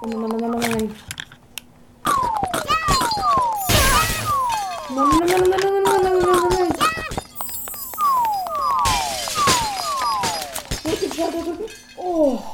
Oh 0.00 0.06
nein, 0.06 0.28
nein, 0.28 0.38
nein, 0.38 0.50
nein, 0.50 0.70
nein. 0.72 0.94
Nein. 4.98 5.38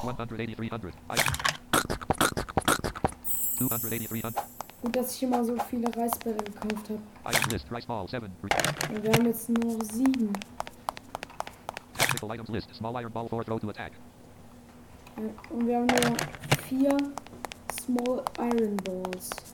180, 0.02 0.56
300. 0.56 0.94
I 1.10 1.16
280, 3.58 4.08
300. 4.08 4.44
Gut, 4.82 4.96
dass 4.96 5.14
ich 5.14 5.22
immer 5.22 5.44
so 5.44 5.56
viele 5.70 5.88
Reisbälle 5.96 6.36
gekauft 6.36 6.90
habe. 6.90 7.36
Item 7.36 7.50
list. 7.50 7.66
Rice 7.70 7.86
ball 7.86 8.08
7. 8.08 8.30
Und 8.42 9.02
wir 9.02 9.12
haben 9.12 9.26
jetzt 9.26 9.48
nur 9.48 9.84
sieben. 9.84 10.32
Items 12.22 12.48
list. 12.48 12.74
Small 12.74 13.02
iron 13.02 13.12
ball 13.12 13.28
4. 13.28 13.44
Throw 13.44 13.60
to 13.60 13.70
attack. 13.70 13.92
Und 15.50 15.66
wir 15.66 15.76
haben 15.76 15.86
nur 15.86 16.16
vier 16.68 16.96
Small 17.72 18.24
Iron 18.38 18.76
Balls. 18.76 19.53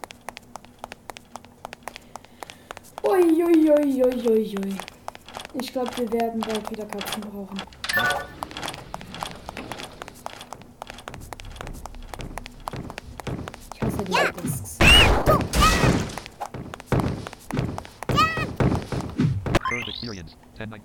Ui, 3.20 3.42
ui, 3.42 3.70
ui, 3.70 4.02
ui, 4.02 4.28
ui, 4.30 4.54
ui. 4.56 4.76
Ich 5.52 5.70
glaube, 5.72 5.90
wir 5.98 6.10
werden 6.10 6.40
bald 6.40 6.70
wieder 6.70 6.86
Katzen 6.86 7.20
brauchen. 7.20 7.60
Ich 13.74 13.82
hasse 13.82 14.04
die 14.04 14.42
Discs. 14.42 14.78
Current 19.68 19.88
experience. 19.88 20.36
10, 20.56 20.70
9. 20.70 20.80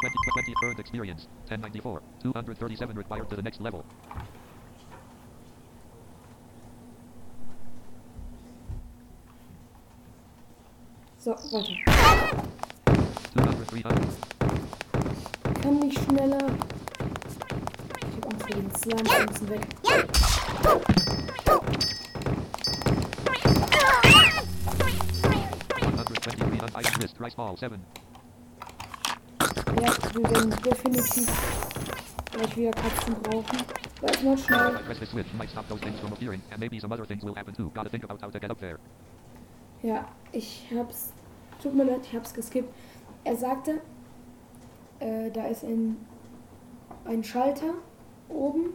20, 0.00 0.18
20 0.32 0.54
current 0.60 0.80
experience. 0.80 1.28
1094. 1.48 2.02
237 2.22 2.96
required 2.96 3.28
to 3.30 3.36
the 3.36 3.42
next 3.42 3.60
level. 3.60 3.84
So, 11.22 11.32
weiter. 11.32 11.76
200, 13.34 13.70
300. 13.70 15.62
Kann 15.62 15.78
nicht 15.80 15.98
schneller. 16.02 16.38
Ich 17.98 18.16
hab 18.16 18.24
Angst 18.32 18.46
vor 18.46 18.56
den 18.56 18.74
Slime, 18.74 19.02
die 19.02 19.26
müssen 19.30 19.48
weg. 19.50 19.66
120, 25.82 26.40
300. 26.40 26.70
Item 26.80 27.00
list. 27.02 27.20
Rice 27.20 27.34
ball 27.34 27.54
7. 27.54 27.84
Ja, 29.82 29.90
wir 30.14 30.30
werden 30.30 30.50
definitiv 30.64 31.28
gleich 32.32 32.56
wieder 32.56 32.70
Katzen 32.70 33.14
brauchen. 33.22 33.58
Warte 34.00 34.24
mal 34.24 34.38
schnell. 34.38 34.80
Ja, 39.82 40.06
ich 40.32 40.66
hab's. 40.74 41.12
Tut 41.62 41.74
mir 41.74 41.84
leid, 41.84 42.00
ich 42.04 42.14
hab's 42.14 42.34
geskippt. 42.34 42.72
Er 43.24 43.36
sagte, 43.36 43.80
äh, 44.98 45.30
da 45.30 45.46
ist 45.46 45.64
ein, 45.64 45.96
ein 47.04 47.24
Schalter 47.24 47.74
oben. 48.28 48.74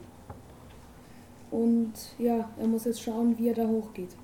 Und 1.51 1.93
ja, 2.17 2.49
er 2.59 2.67
muss 2.67 2.85
jetzt 2.85 3.01
schauen, 3.01 3.37
wie 3.37 3.49
er 3.49 3.55
da 3.55 3.67
hochgeht. 3.67 4.15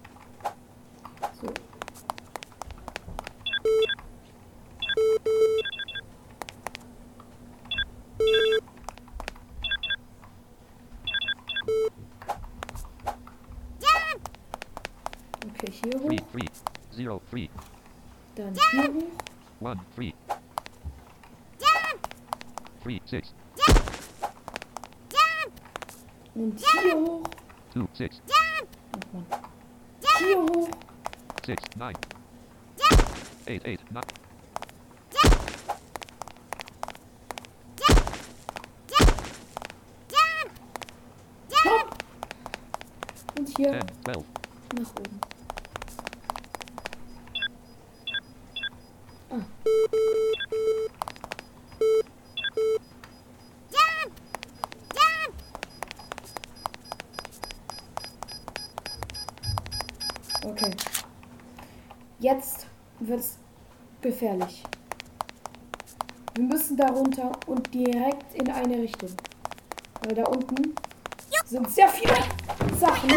1, 19.72 19.80
3. 19.96 20.13
Jump. 21.60 22.01
3, 22.84 23.01
6. 23.06 23.34
Und 26.36 26.60
hier 26.60 26.96
hoch. 26.96 27.24
2, 27.72 27.88
6. 27.94 28.22
Nochmal. 29.13 29.42
Hier 30.20 30.38
hoch. 30.38 30.70
6, 31.46 31.63
9. 31.78 31.96
8, 33.48 33.66
8, 33.66 33.92
9. 33.92 34.04
Hopp. 41.63 41.98
Und 43.38 43.58
hier 43.58 43.72
10, 43.72 43.82
12. 44.04 44.26
nach 44.74 44.91
oben. 44.91 45.31
Gefährlich. 64.21 64.63
Wir 66.36 66.43
müssen 66.43 66.77
da 66.77 66.88
runter 66.88 67.31
und 67.47 67.73
direkt 67.73 68.36
in 68.36 68.51
eine 68.51 68.77
Richtung. 68.77 69.10
Weil 70.03 70.15
da 70.15 70.23
unten 70.25 70.75
sind 71.45 71.69
sehr 71.71 71.88
viele 71.88 72.13
Sachen. 72.79 73.10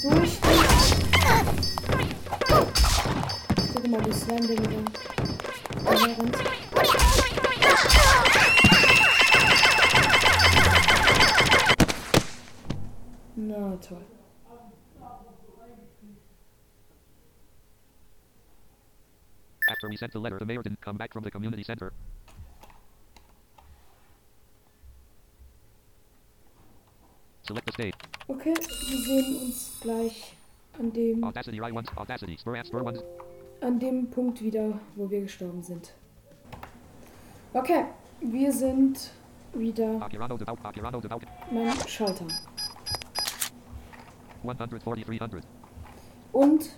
So 0.00 0.10
wichtig. 0.12 0.40
Guck 3.74 3.88
mal, 3.88 4.06
wie 4.06 4.12
Slime 4.12 4.46
der 4.46 4.58
toll. 13.80 14.02
After 19.70 19.88
we 19.88 19.96
sent 19.96 20.12
the 20.12 20.18
letter, 20.18 20.38
the 20.38 20.46
mayor 20.46 20.62
didn't 20.62 20.80
come 20.80 20.96
back 20.96 21.12
from 21.12 21.24
the 21.24 21.30
community 21.30 21.62
center. 21.62 21.92
Select 27.42 27.66
the 27.66 27.72
state. 27.72 27.94
Okay, 28.28 28.54
wir 28.54 28.98
sehen 29.04 29.36
uns 29.42 29.78
gleich 29.80 30.34
an 30.78 30.92
dem, 30.92 31.24
Audacity, 31.24 31.58
I 31.58 31.72
want 31.72 31.88
Audacity. 31.96 32.36
Spur 32.38 32.62
Spur 32.64 32.84
one. 32.84 33.02
an 33.60 33.78
dem 33.78 34.10
Punkt 34.10 34.42
wieder, 34.42 34.78
wo 34.96 35.10
wir 35.10 35.22
gestorben 35.22 35.62
sind. 35.62 35.92
Okay, 37.54 37.84
wir 38.20 38.52
sind 38.52 39.10
wieder 39.54 40.00
Akirano 40.02 40.36
devout. 40.36 40.58
Akirano 40.62 41.00
devout. 41.00 41.22
beim 41.50 41.88
Schalter. 41.88 42.26
140, 44.42 45.04
300. 45.04 45.42
Und 46.32 46.70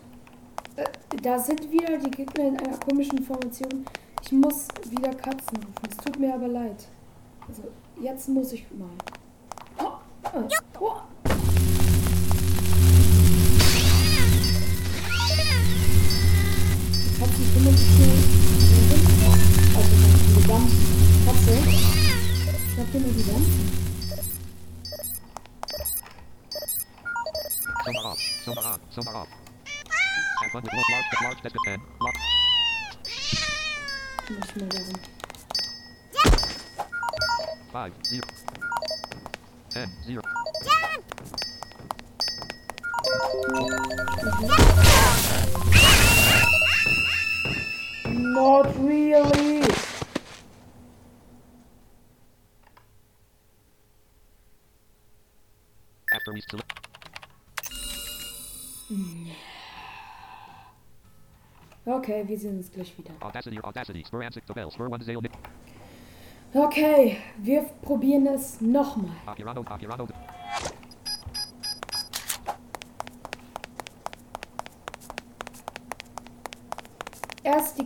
äh, 0.77 0.85
da 1.23 1.39
sind 1.39 1.71
wieder 1.71 1.99
die 1.99 2.11
Gegner 2.11 2.49
in 2.49 2.59
einer 2.59 2.77
komischen 2.79 3.23
Formation. 3.23 3.85
Ich 4.23 4.33
muss 4.33 4.69
wieder 4.89 5.11
Katzen 5.15 5.57
rufen. 5.57 5.89
Es 5.89 5.97
tut 5.97 6.19
mir 6.19 6.35
aber 6.35 6.49
leid. 6.49 6.87
Also, 7.49 7.63
jetzt 8.01 8.29
muss 8.29 8.53
ich 8.53 8.67
mal. 8.73 8.89
Oh, 9.79 10.39
äh, 10.39 10.49
oh. 10.79 11.01
Die 17.41 17.47
kümmern 17.55 17.77
sich 17.77 17.89
hier 17.97 18.07
drum. 18.07 18.21
Also, 19.77 19.91
die 19.97 20.35
gesamte 20.35 20.73
Katze. 21.27 21.55
Habt 22.77 22.95
ihr 22.95 23.01
mal 23.01 23.13
die 23.13 23.25
ganzen? 23.25 23.90
Sonar 28.91 29.15
on. 29.15 29.23
Sonar 29.23 29.23
off. 29.23 29.29
Have 30.43 30.51
fun 30.51 30.63
with 30.63 30.73
low 30.73 30.83
large, 30.91 31.05
large 31.23 31.43
desk 31.43 31.55
of 31.55 31.63
10. 31.65 31.81
Lock. 32.01 32.15
Muss 34.31 34.49
ich 34.49 34.57
mal 34.57 34.69
darum. 34.69 34.99
5, 37.73 37.93
0. 38.03 38.23
10, 39.69 39.89
0. 40.07 40.23
Not 48.09 48.77
really. 48.79 49.63
After 56.13 56.33
we 56.33 56.41
select. 56.41 56.70
Okay, 61.85 62.25
wir 62.27 62.39
sehen 62.39 62.59
uns 62.59 62.71
gleich 62.71 62.97
wieder. 62.99 63.13
Audacity, 63.21 63.61
Audacity. 63.63 64.05
Spur 64.05 64.23
and 64.23 64.35
6 64.35 64.47
to 64.47 64.55
bell. 64.55 64.71
Spur 64.71 64.93
1 64.93 65.07
Zale. 65.07 65.31
Okay, 66.53 67.17
wir 67.39 67.63
probieren 67.83 68.27
es 68.27 68.61
nochmal. 68.61 69.13
Akirano, 69.27 69.63
Akirano. 69.63 70.09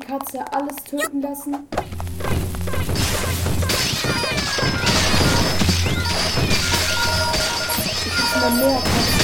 Katze 0.06 0.44
alles 0.52 0.76
töten 0.84 1.22
lassen. 1.22 1.66
Ich 7.84 8.20
muss 8.20 8.36
mal 8.36 8.50
mehr 8.50 8.80
Katzen. 8.80 9.23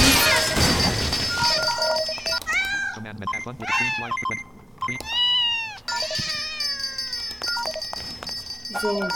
Going. 8.81 9.11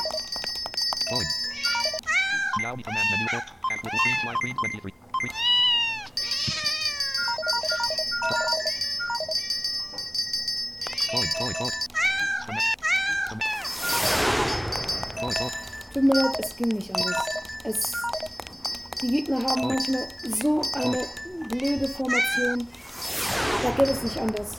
tut 15.95 16.03
mir 16.03 16.13
leid, 16.13 16.35
es 16.39 16.55
ging 16.55 16.67
nicht 16.69 16.93
anders. 16.95 17.25
Es, 17.63 17.91
die 19.01 19.07
Gegner 19.07 19.41
haben 19.43 19.67
manchmal 19.67 20.07
so 20.41 20.61
eine 20.73 21.05
blöde 21.49 21.87
Formation. 21.87 22.67
Da 23.63 23.71
geht 23.77 23.89
es 23.89 24.03
nicht 24.03 24.17
anders 24.17 24.57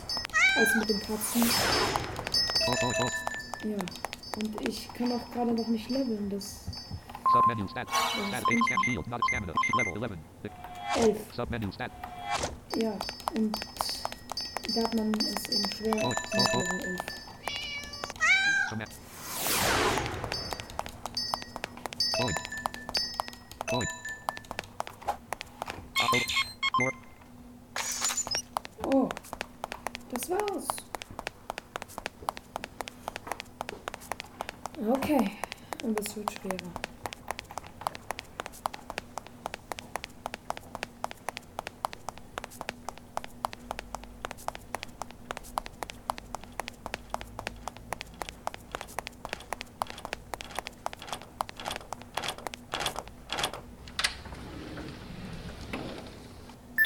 als 0.57 0.75
mit 0.77 0.89
den 0.89 1.01
Katzen. 1.01 1.43
Ja, 3.65 3.77
und 4.37 4.69
ich 4.69 4.89
kann 4.95 5.13
auch 5.13 5.31
gerade 5.33 5.53
noch 5.53 5.69
nicht 5.69 5.89
leveln. 5.91 6.29
Das 6.31 6.65
Submenu 7.33 7.69
stat. 7.69 7.89
Stat 7.89 8.45
8 8.45 8.65
stat 8.67 8.79
shield, 8.85 9.07
not 9.09 9.21
stamina. 9.29 9.53
Level 9.79 10.03
11. 10.03 10.19
The 10.43 10.51
11. 11.01 11.35
submenu 11.35 11.73
stat. 11.73 11.91
Ja, 12.77 12.93
und 13.35 13.57
da 14.75 14.83
hat 14.83 14.95
man 14.95 15.13
es 15.15 15.49
eben 15.51 15.71
schwer 15.73 15.95
Oh, 16.05 16.13
oh, 16.13 16.45
oh. 16.55 16.59
Level 16.59 16.81
11. 16.81 17.01
Command. 18.69 18.91
Going. 22.19 22.37
Going. 23.67 23.89
Uh 25.99 26.09
oh. 26.13 26.21
More. 26.79 26.93
Oh, 28.93 29.09
das 30.11 30.31
war's. 30.31 30.67
Okay, 34.89 35.31
und 35.83 35.99
es 36.01 36.17
wird 36.17 36.31
schwerer. 36.33 36.73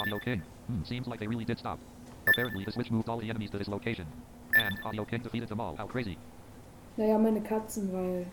Audio 0.01 0.19
King. 0.19 0.43
Hmm, 0.67 0.83
seems 1.01 1.09
like 1.09 1.21
they 1.21 1.27
really 1.27 1.47
did 1.47 1.59
stop. 1.59 1.79
Apparently 2.29 2.65
the 2.65 2.73
switch 2.73 2.91
moved 2.91 3.09
all 3.09 3.19
the 3.19 3.31
enemies 3.31 3.51
to 3.51 3.59
this 3.59 3.69
location. 3.69 4.07
And 4.55 4.79
Audio 4.85 5.05
King 5.05 5.23
defeated 5.23 5.49
them 5.49 5.61
all. 5.61 5.75
How 5.77 5.87
crazy. 5.87 6.19
Naja, 6.99 7.19
meine 7.19 7.41
Katzen, 7.41 7.93
weil 7.93 8.27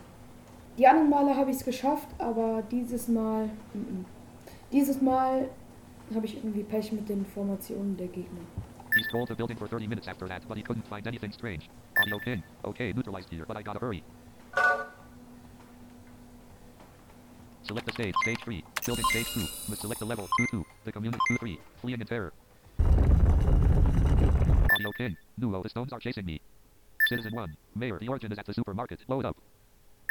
die 0.76 0.86
anderen 0.86 1.08
Male 1.08 1.34
habe 1.34 1.50
ich 1.50 1.56
es 1.56 1.64
geschafft, 1.64 2.08
aber 2.18 2.62
dieses 2.70 3.08
Mal, 3.08 3.46
mm, 3.72 3.78
mm. 3.78 4.04
dieses 4.72 5.00
Mal 5.00 5.48
habe 6.14 6.26
ich 6.26 6.36
irgendwie 6.36 6.62
Pech 6.62 6.92
mit 6.92 7.08
den 7.08 7.24
Formationen 7.24 7.96
der 7.96 8.08
Gegner. 8.08 8.40
He 8.94 9.02
scrolled 9.04 9.28
the 9.28 9.34
building 9.34 9.56
for 9.56 9.68
30 9.68 9.86
minutes 9.86 10.08
after 10.08 10.26
that, 10.28 10.46
but 10.48 10.56
he 10.56 10.62
couldn't 10.62 10.86
find 10.88 11.06
anything 11.06 11.32
strange. 11.32 11.70
Audio 11.98 12.18
King. 12.18 12.42
Okay, 12.64 12.92
neutralized 12.92 13.30
here, 13.30 13.44
but 13.46 13.56
I 13.56 13.62
gotta 13.62 13.78
hurry. 13.78 14.02
Select 17.62 17.86
the 17.86 17.92
stage, 17.92 18.14
stage 18.22 18.40
3. 18.44 18.64
Building 18.84 19.04
stage 19.10 19.32
2. 19.34 19.40
Must 19.68 19.80
select 19.80 20.00
the 20.00 20.06
level, 20.06 20.28
2-2. 20.52 20.64
The 20.84 20.92
community, 20.92 21.20
2-3. 21.30 21.58
Fleeing 21.80 22.00
in 22.00 22.06
terror. 22.06 22.32
Audio 24.88 25.08
King. 25.08 25.16
Nuo, 25.38 25.62
the 25.62 25.68
stones 25.68 25.92
are 25.92 25.98
chasing 25.98 26.24
me. 26.24 26.40
Citizen 27.08 27.34
1. 27.34 27.56
Mayor, 27.74 27.98
the 27.98 28.08
origin 28.08 28.32
is 28.32 28.38
at 28.38 28.46
the 28.46 28.54
supermarket. 28.54 28.98
Load 29.06 29.26
up. 29.26 29.36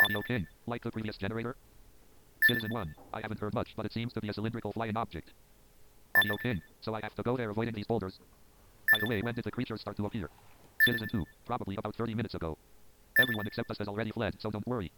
Audio 0.03 0.21
King. 0.21 0.45
Like 0.67 0.83
the 0.83 0.91
previous 0.91 1.17
generator? 1.17 1.55
Citizen 2.43 2.71
1. 2.71 2.93
I 3.11 3.21
haven't 3.21 3.39
heard 3.39 3.55
much, 3.55 3.69
but 3.75 3.87
it 3.87 3.91
seems 3.91 4.13
to 4.13 4.21
be 4.21 4.29
a 4.29 4.33
cylindrical 4.33 4.71
flying 4.71 4.95
object. 4.95 5.31
Audio 6.15 6.37
King. 6.37 6.61
So 6.81 6.93
I 6.93 7.01
have 7.01 7.15
to 7.15 7.23
go 7.23 7.35
there 7.35 7.49
avoiding 7.49 7.73
these 7.73 7.87
boulders. 7.87 8.19
By 8.91 8.99
the 8.99 9.07
way, 9.07 9.19
when 9.23 9.33
did 9.33 9.45
the 9.45 9.51
creatures 9.51 9.81
start 9.81 9.97
to 9.97 10.05
appear? 10.05 10.29
Citizen 10.85 11.07
2. 11.11 11.25
Probably 11.47 11.75
about 11.77 11.95
30 11.95 12.13
minutes 12.13 12.35
ago. 12.35 12.55
Everyone 13.17 13.47
except 13.47 13.71
us 13.71 13.79
has 13.79 13.87
already 13.87 14.11
fled, 14.11 14.35
so 14.37 14.51
don't 14.51 14.67
worry. 14.67 14.91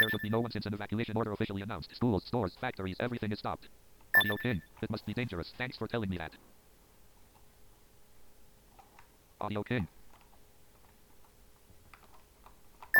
There 0.00 0.08
should 0.08 0.22
be 0.22 0.30
no 0.30 0.40
one 0.40 0.52
since 0.52 0.64
an 0.64 0.72
evacuation 0.72 1.18
order 1.18 1.32
officially 1.32 1.60
announced. 1.60 1.94
Schools, 1.94 2.24
stores, 2.24 2.56
factories, 2.58 2.96
everything 2.98 3.30
is 3.30 3.40
stopped. 3.40 3.68
Audio 4.16 4.36
King. 4.38 4.62
It 4.80 4.90
must 4.90 5.04
be 5.04 5.12
dangerous. 5.12 5.52
Thanks 5.58 5.76
for 5.76 5.86
telling 5.86 6.08
me 6.08 6.16
that. 6.16 6.32
Audio 9.40 9.62
King. 9.62 9.86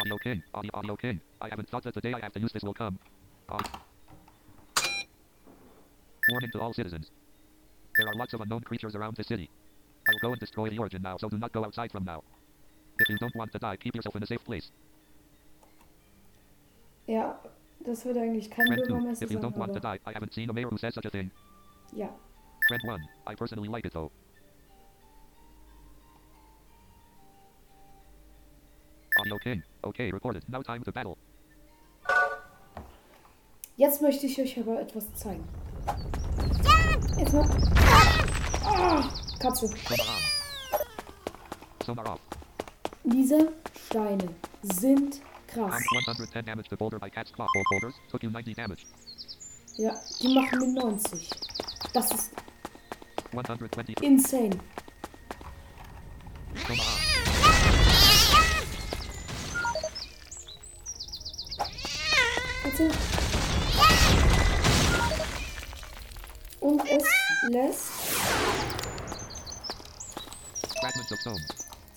Audio 0.01 0.17
King. 0.19 0.43
Audio, 0.55 0.71
audio 0.75 0.97
King. 0.97 1.21
I 1.41 1.49
haven't 1.49 1.69
thought 1.71 1.85
that 1.85 1.95
the 1.95 2.01
day 2.01 2.13
I 2.15 2.21
have 2.21 2.33
to 2.33 2.41
use 2.41 2.53
this 2.53 2.63
will 2.63 2.75
come. 2.75 2.99
Au- 3.49 3.59
Warning 6.31 6.51
to 6.53 6.61
all 6.61 6.73
citizens. 6.73 7.11
There 7.97 8.09
are 8.09 8.15
lots 8.15 8.33
of 8.35 8.41
unknown 8.41 8.63
creatures 8.63 8.95
around 8.97 9.17
the 9.17 9.25
city. 9.25 9.51
I 10.09 10.13
will 10.13 10.29
go 10.29 10.33
and 10.33 10.41
destroy 10.41 10.69
the 10.71 10.79
origin 10.79 11.03
now, 11.03 11.17
so 11.17 11.29
do 11.29 11.39
not 11.39 11.53
go 11.53 11.65
outside 11.65 11.93
from 11.93 12.05
now. 12.05 12.23
If 12.99 13.09
you 13.09 13.19
don't 13.19 13.35
want 13.37 13.53
to 13.53 13.59
die, 13.59 13.77
keep 13.77 13.95
yourself 13.95 14.17
in 14.17 14.23
a 14.23 14.27
safe 14.27 14.45
place. 14.45 14.71
Ja, 17.07 17.39
das 17.85 18.05
würde 18.05 18.21
eigentlich 18.21 18.51
kein 18.51 18.67
Friend 18.67 18.81
2. 18.83 18.87
Bürgermeister 18.89 19.25
If 19.27 19.31
you 19.33 19.39
don't 19.39 19.57
want 19.57 19.75
to 19.75 19.81
die, 19.81 19.99
I 20.07 20.13
haven't 20.15 20.33
seen 20.33 20.49
a 20.51 20.53
mayor 20.53 20.69
who 20.71 20.79
says 20.79 20.95
such 20.95 21.05
a 21.07 21.11
thing. 21.11 21.31
ja. 21.93 22.09
Friend 22.69 22.83
1. 22.85 23.01
I 23.27 23.35
personally 23.35 23.69
like 23.69 23.85
it 23.87 23.93
though. 23.93 24.11
okay. 29.33 29.63
Okay, 29.83 30.11
recorded. 30.11 30.49
Now 30.49 30.63
time 30.63 30.85
to 30.85 30.93
battle. 30.93 31.17
Jetzt 33.77 34.01
möchte 34.03 34.27
ich 34.27 34.41
euch 34.41 34.59
aber 34.59 34.81
etwas 34.81 35.13
zeigen. 35.15 35.45
Erstmal. 37.19 37.49
Ah, 38.65 39.09
Katze. 39.41 39.69
Diese 43.05 43.53
Steine 43.87 44.29
sind 44.63 45.21
krass. 45.49 45.75
Ja, 49.77 50.01
die 50.21 50.35
machen 50.35 50.59
mir 50.75 50.81
90. 50.81 51.31
Das 51.93 52.11
ist 52.13 52.31
insane. 54.01 54.59
Katze. 62.75 62.91
Und 66.61 66.83
es 66.89 67.05
lässt 67.51 67.91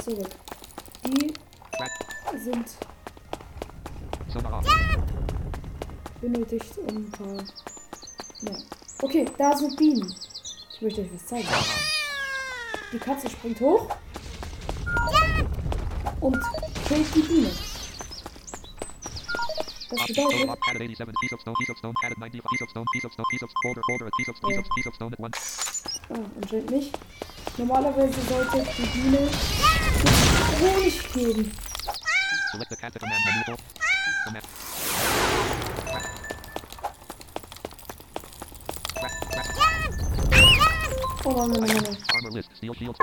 zurück. 0.04 0.30
Die 1.06 1.34
sind 2.38 2.78
benötigt, 6.22 6.78
um 6.78 6.98
ein 6.98 7.12
paar. 7.12 7.44
Ja. 8.42 8.58
Okay, 9.02 9.26
da 9.38 9.58
sind 9.58 9.76
Bienen. 9.78 10.14
Ich 10.74 10.82
möchte 10.82 11.02
euch 11.02 11.10
was 11.14 11.26
zeigen. 11.26 11.48
Die 12.94 13.00
Katze 13.00 13.30
springt 13.30 13.60
hoch 13.62 13.88
und 16.20 16.38
killt 16.88 17.16
die 17.16 17.22
Biene. 17.22 17.77
Das 19.90 20.06
bedeutet. 20.06 20.50
Oh, 26.10 26.16
anscheinend 26.42 26.72
nicht. 26.72 26.98
Normalerweise 27.58 28.22
sollte 28.22 28.58
ich 28.60 28.76
die 28.76 29.00
Biene 29.00 29.30
Honig 30.60 31.14
geben. 31.14 31.52
Oh 41.24 41.48
nein, 41.48 41.50
nein, 41.52 41.60
nein, 41.62 41.84
nein. 41.84 41.98
Armor 42.16 42.32
list, 42.32 42.50
steel 42.58 42.74
shields. 42.74 43.00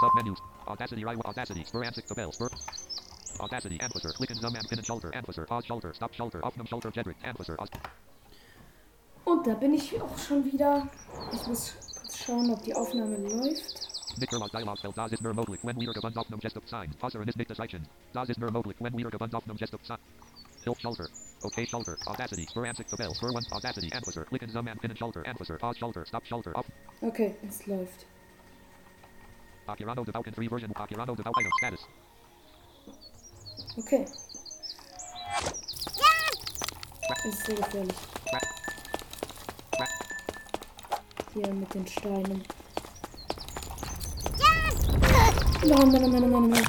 Submenus. 0.00 0.49
Audacity, 0.70 1.04
right, 1.04 1.18
Audacity. 1.24 1.64
Spur 1.64 1.82
and 1.84 1.94
to 1.94 2.14
bell. 2.14 2.32
Spur. 2.32 2.50
Audacity, 3.40 3.78
Anfasser. 3.80 4.12
Click 4.12 4.30
and 4.30 4.40
zoom 4.40 4.54
and 4.54 4.68
pin 4.68 4.78
and 4.78 4.86
shoulder. 4.86 5.10
Anfasser. 5.14 5.44
Pause 5.46 5.66
shoulder. 5.66 5.94
Stop 5.94 6.14
shoulder. 6.14 6.40
Off 6.44 6.54
shoulder. 6.68 6.90
Jedrick. 6.94 7.16
Aus- 7.58 7.68
Und 9.24 9.46
da 9.46 9.54
bin 9.54 9.74
ich 9.74 10.00
auch 10.00 10.18
schon 10.18 10.44
wieder. 10.44 10.88
Ich 11.32 11.46
muss 11.46 11.72
kurz 11.94 12.16
schauen, 12.18 12.50
ob 12.50 12.62
die 12.62 12.74
Aufnahme 12.74 13.16
läuft. 13.16 13.88
Nick 14.18 14.30
Dialogfeld. 14.30 14.96
Das 14.96 15.12
ist 15.12 15.22
nur 15.22 15.34
möglich, 15.34 15.60
wenn 15.62 15.78
wir 15.80 15.92
gewandt 15.92 16.16
auf 16.18 16.26
einem 16.26 16.40
Gest 16.40 16.56
sein. 16.66 16.90
Passieren 16.98 17.28
ist 17.28 17.36
nicht 17.36 17.48
das 17.50 17.56
Zeichen. 17.58 17.86
Das 18.12 18.28
ist 18.28 18.38
nur 18.38 18.50
möglich, 18.50 18.76
wenn 18.80 18.96
wir 18.96 19.10
gewandt 19.10 19.34
auf 19.34 19.44
einem 19.44 19.56
Gest 19.56 19.74
sein. 19.84 19.98
Tilt 20.64 20.80
Schalter. 20.80 21.06
Okay 21.42 21.66
Schalter. 21.66 21.96
Audacity. 22.06 22.46
Für 22.52 22.68
Ansicht 22.68 22.90
Tabelle. 22.90 23.14
Für 23.14 23.26
One. 23.28 23.46
Audacity. 23.52 23.90
Anfasser. 23.92 24.24
Klicken 24.24 24.50
Zoom 24.50 24.68
and 24.68 24.80
Pin 24.80 24.96
Schalter. 24.96 25.22
Anfasser. 25.26 25.56
Pause 25.56 25.78
Schalter. 25.78 26.04
Stop 26.06 26.26
Schalter. 26.26 26.54
Off. 26.56 26.66
Okay, 27.00 27.34
es 27.48 27.66
läuft. 27.66 28.06
Akirano 29.70 30.04
Devout 30.04 30.26
in 30.26 30.34
3 30.34 30.48
version. 30.48 30.72
Akirano 30.74 31.14
Devout 31.14 31.32
item 31.38 31.52
status. 31.58 31.86
Okay. 33.76 34.06
Das 37.08 37.24
ist 37.24 37.46
sehr 37.46 37.54
gefährlich. 37.56 37.96
Hier 41.32 41.54
mit 41.54 41.72
den 41.74 41.86
Steinen. 41.86 42.42
Nein, 45.62 45.90
nein, 45.92 46.10
nein, 46.10 46.30
nein, 46.30 46.50
nein, 46.50 46.66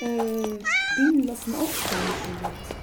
äh, 0.00 0.58
Bienen 0.96 1.26
lassen 1.26 1.54
auch 1.54 1.70
Steine 1.70 2.75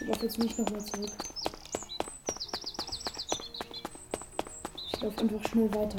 Ich 0.00 0.06
laufe 0.06 0.24
jetzt 0.24 0.38
nicht 0.38 0.58
nochmal 0.58 0.84
zurück. 0.84 1.10
Ich 4.92 5.00
laufe 5.00 5.20
einfach 5.20 5.48
schnell 5.48 5.74
weiter. 5.74 5.96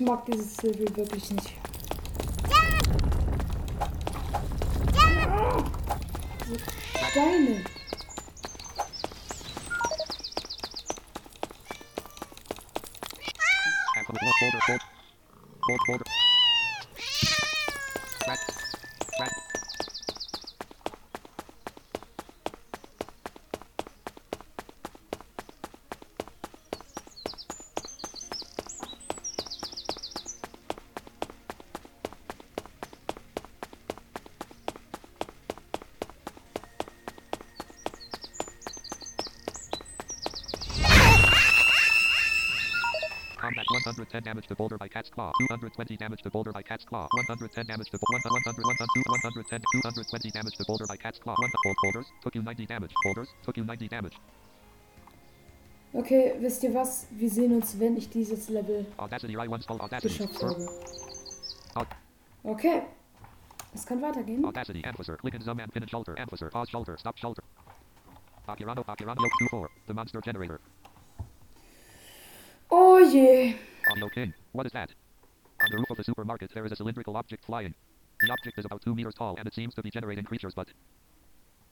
Mag 0.00 0.24
dieses 0.24 0.62
Level 0.62 0.96
wirklich 0.96 1.30
nicht. 1.30 1.49
110 44.10 44.24
damage 44.24 44.46
to 44.48 44.54
boulder 44.56 44.76
by 44.76 44.88
cat's 44.88 45.08
claw. 45.08 45.30
220 45.48 45.96
damage 45.96 46.22
to 46.22 46.30
boulder 46.30 46.50
by 46.52 46.62
cat's 46.62 46.84
claw. 46.84 47.06
110 47.14 47.64
damage 47.66 47.90
to 47.90 47.98
bo- 47.98 48.06
100 48.10 48.58
100 48.58 48.64
110 49.22 49.60
220 49.82 50.30
damage 50.32 50.56
to 50.56 50.64
boulder 50.66 50.84
by 50.88 50.96
cat's 50.96 51.18
claw. 51.20 51.34
1 51.38 51.50
fold 51.62 51.76
boulders 51.84 52.06
took 52.22 52.34
you 52.34 52.42
90 52.42 52.66
damage. 52.66 52.92
Boulders 53.04 53.28
took 53.44 53.56
you 53.56 53.64
90 53.64 53.88
damage. 53.88 54.14
Okay, 55.94 56.34
wisst 56.40 56.62
ihr 56.64 56.74
was? 56.74 57.06
Wir 57.10 57.30
sehen 57.30 57.52
uns, 57.52 57.78
wenn 57.78 57.96
ich 57.96 58.08
dieses 58.10 58.48
Level 58.48 58.84
Audacity 58.98 59.34
I 59.36 59.46
once 59.48 59.66
full 59.66 59.80
audacity. 59.80 60.18
geschafft 60.26 60.42
habe. 61.76 61.86
Okay. 62.44 62.82
Es 63.74 63.86
kann 63.86 64.02
weitergehen. 64.02 64.44
Audacity 64.44 64.82
Anfasser. 64.84 65.16
Click 65.16 65.34
and 65.34 65.44
zoom 65.44 65.60
and 65.60 65.72
pin 65.72 65.86
shoulder. 65.88 66.14
Pause 66.50 66.68
shoulder. 66.70 66.98
Stop 66.98 67.16
shoulder. 67.18 67.42
Akirano 68.48 68.82
Akirano 68.86 69.20
24. 69.50 69.68
The 69.86 69.94
monster 69.94 70.20
generator. 70.20 70.58
Oh 72.68 72.98
je. 73.00 73.54
Audio 73.90 74.08
King. 74.08 74.32
What 74.52 74.66
is 74.66 74.72
that? 74.72 74.90
On 75.62 75.68
the 75.70 75.78
roof 75.78 75.90
of 75.90 75.96
the 75.96 76.04
supermarket 76.04 76.52
there 76.54 76.64
is 76.64 76.70
a 76.70 76.76
cylindrical 76.76 77.16
object 77.16 77.44
flying. 77.44 77.74
The 78.20 78.30
object 78.30 78.56
is 78.56 78.64
about 78.64 78.82
2 78.82 78.94
meters 78.94 79.14
tall 79.14 79.34
and 79.36 79.48
it 79.48 79.54
seems 79.54 79.74
to 79.74 79.82
be 79.82 79.90
generating 79.90 80.24
creatures 80.24 80.54
but... 80.54 80.68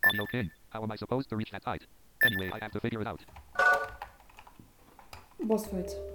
Audio 0.05 0.27
King. 0.27 0.51
How 0.71 0.83
am 0.83 0.91
I 0.91 0.97
supposed 0.97 1.29
to 1.31 1.37
reach 1.37 1.53
that 1.53 1.63
height? 1.63 1.83
Anyway, 2.25 2.51
I 2.53 2.59
have 2.61 2.73
to 2.73 2.81
figure 2.81 3.01
it 3.01 3.07
out. 3.07 3.21
Bossfight. 5.45 5.95
Schnapp 5.95 6.08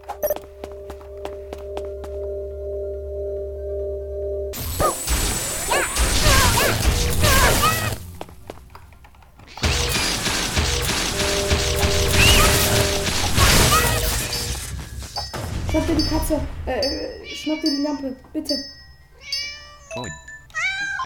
Katze. 16.33 16.47
Äh, 16.65 16.79
äh, 16.79 17.25
schnapp 17.25 17.61
dir 17.61 17.71
die 17.71 17.83
Lampe. 17.83 18.15
Bitte. 18.31 18.55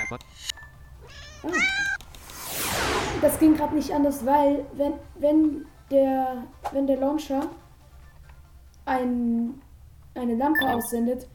But 0.09 0.21
Ah. 1.43 1.49
Das 3.21 3.37
ging 3.39 3.55
gerade 3.55 3.75
nicht 3.75 3.91
anders, 3.91 4.25
weil 4.25 4.65
wenn, 4.73 4.93
wenn, 5.15 5.65
der, 5.91 6.43
wenn 6.71 6.87
der 6.87 6.97
Launcher 6.97 7.47
ein, 8.85 9.61
eine 10.15 10.35
Lampe 10.35 10.67
aussendet, 10.67 11.27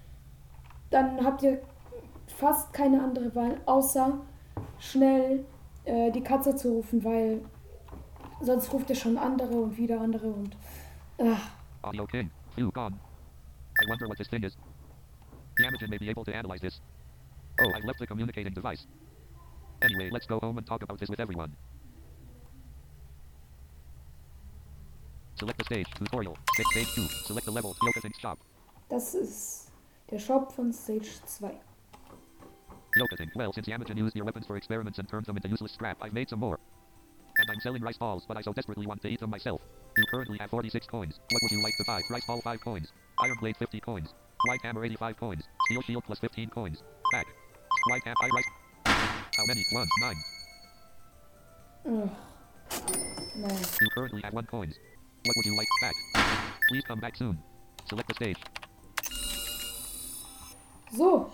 dann 0.91 1.25
habt 1.25 1.43
ihr 1.43 1.63
fast 2.27 2.73
keine 2.73 3.03
andere 3.03 3.35
Wahl, 3.35 3.61
außer 3.67 4.19
schnell 4.79 5.45
äh, 5.85 6.11
die 6.11 6.23
Katze 6.23 6.57
zu 6.57 6.73
rufen, 6.73 7.05
weil 7.05 7.43
sonst 8.41 8.73
ruft 8.73 8.91
ihr 8.91 8.97
schon 8.97 9.17
andere 9.19 9.55
und 9.55 9.77
wieder 9.77 10.01
andere 10.01 10.29
und 10.29 10.57
ach, 11.19 11.51
Audio 11.83 12.07
King. 12.07 12.31
Phew, 12.55 12.71
gone. 12.71 12.97
I 13.83 13.85
wonder 13.89 14.07
what 14.07 14.19
this 14.19 14.29
thing 14.29 14.45
is. 14.45 14.57
The 15.57 15.89
may 15.89 15.99
be 15.99 16.09
able 16.09 16.25
to 16.25 16.35
analyze 16.35 16.61
this. 16.61 16.81
Oh, 17.61 17.71
I 17.75 17.81
left 17.85 17.99
the 17.99 18.07
communicating 18.07 18.53
device. 18.53 18.87
Anyway, 19.83 20.09
let's 20.13 20.27
go 20.27 20.39
home 20.39 20.59
and 20.59 20.67
talk 20.67 20.83
about 20.83 21.01
this 21.01 21.11
with 21.11 21.21
everyone. 21.21 21.53
Select 25.35 25.59
the 25.59 25.65
stage. 25.65 25.87
Tutorial. 25.97 26.39
Stage, 26.55 26.67
stage 26.67 26.95
2. 26.95 27.03
Select 27.27 27.47
the 27.47 27.53
level. 27.53 27.75
Yokathing's 27.83 28.19
shop. 28.21 28.39
das 28.89 29.15
ist 29.15 29.73
der 30.11 30.19
Shop 30.19 30.53
von 30.53 30.73
Stage 30.73 31.11
2. 31.41 31.51
Yokathing. 32.97 33.31
Well, 33.35 33.53
since 33.53 33.67
Yamagen 33.67 33.97
used 33.97 34.15
your 34.15 34.27
weapons 34.27 34.47
for 34.47 34.57
experiments 34.57 34.99
and 34.99 35.09
turned 35.09 35.27
them 35.27 35.37
into 35.37 35.49
useless 35.49 35.73
scrap, 35.73 35.97
I've 36.03 36.13
made 36.13 36.29
some 36.29 36.39
more. 36.39 36.61
And 37.39 37.51
I'm 37.51 37.61
selling 37.61 37.83
rice 37.83 37.97
balls, 37.97 38.25
but 38.29 38.37
I 38.37 38.43
so 38.43 38.53
desperately 38.53 38.87
want 38.87 39.01
to 39.03 39.09
eat 39.09 39.21
them 39.21 39.31
myself. 39.31 39.63
You 39.97 40.05
currently 40.11 40.39
have 40.39 40.51
46 40.51 40.87
coins. 40.87 41.21
What 41.31 41.43
would 41.43 41.53
you 41.53 41.63
like 41.63 41.77
to 41.77 41.85
buy? 41.85 42.01
Rice 42.11 42.25
ball 42.25 42.41
5 42.41 42.61
coins. 42.61 42.93
Iron 43.21 43.37
blade 43.41 43.57
50 43.57 43.81
coins. 43.81 44.15
White 44.47 44.61
hammer 44.63 44.85
85 44.85 45.17
coins. 45.19 45.45
Steel 45.67 45.83
shield 45.83 46.05
plus 46.05 46.19
15 46.19 46.49
coins. 46.51 46.83
Back. 47.13 47.27
White 47.89 48.03
ham 48.05 48.15
I 48.23 48.29
rice. 48.29 48.45
How 48.87 49.45
many? 49.47 49.65
1. 49.73 49.89
9. 50.01 50.17
Ugh. 51.87 52.11
Nein. 53.37 53.59
You 53.81 53.89
currently 53.95 54.21
have 54.23 54.33
1 54.33 54.47
coins. 54.47 54.79
What 55.25 55.37
would 55.37 55.47
you 55.47 55.57
like? 55.57 55.69
Back. 55.83 55.95
Please 56.69 56.85
come 56.85 57.01
back 57.01 57.17
soon. 57.17 57.39
Select 57.89 58.09
the 58.09 58.15
stage. 58.15 58.39
So, 60.97 61.33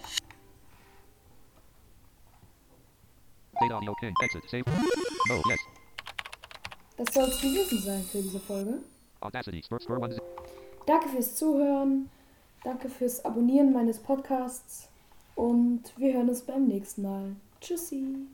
Data 3.60 3.74
audio 3.74 3.94
king. 4.00 4.14
Exit. 4.22 4.42
Save. 4.48 4.66
No. 5.28 5.42
Yes. 5.48 5.58
Das 6.98 7.14
soll 7.14 7.28
es 7.28 7.40
gewesen 7.40 7.78
sein 7.78 8.02
für 8.02 8.20
diese 8.20 8.40
Folge. 8.40 8.78
One. 9.88 10.20
Danke 10.86 11.08
fürs 11.08 11.34
Zuhören. 11.36 12.10
Danke 12.64 12.88
fürs 12.88 13.24
Abonnieren 13.24 13.72
meines 13.72 13.98
Podcasts. 13.98 14.88
Und 15.34 15.82
wir 15.96 16.12
hören 16.14 16.28
uns 16.28 16.42
beim 16.42 16.66
nächsten 16.66 17.02
Mal. 17.02 17.36
Tschüssi. 17.60 18.28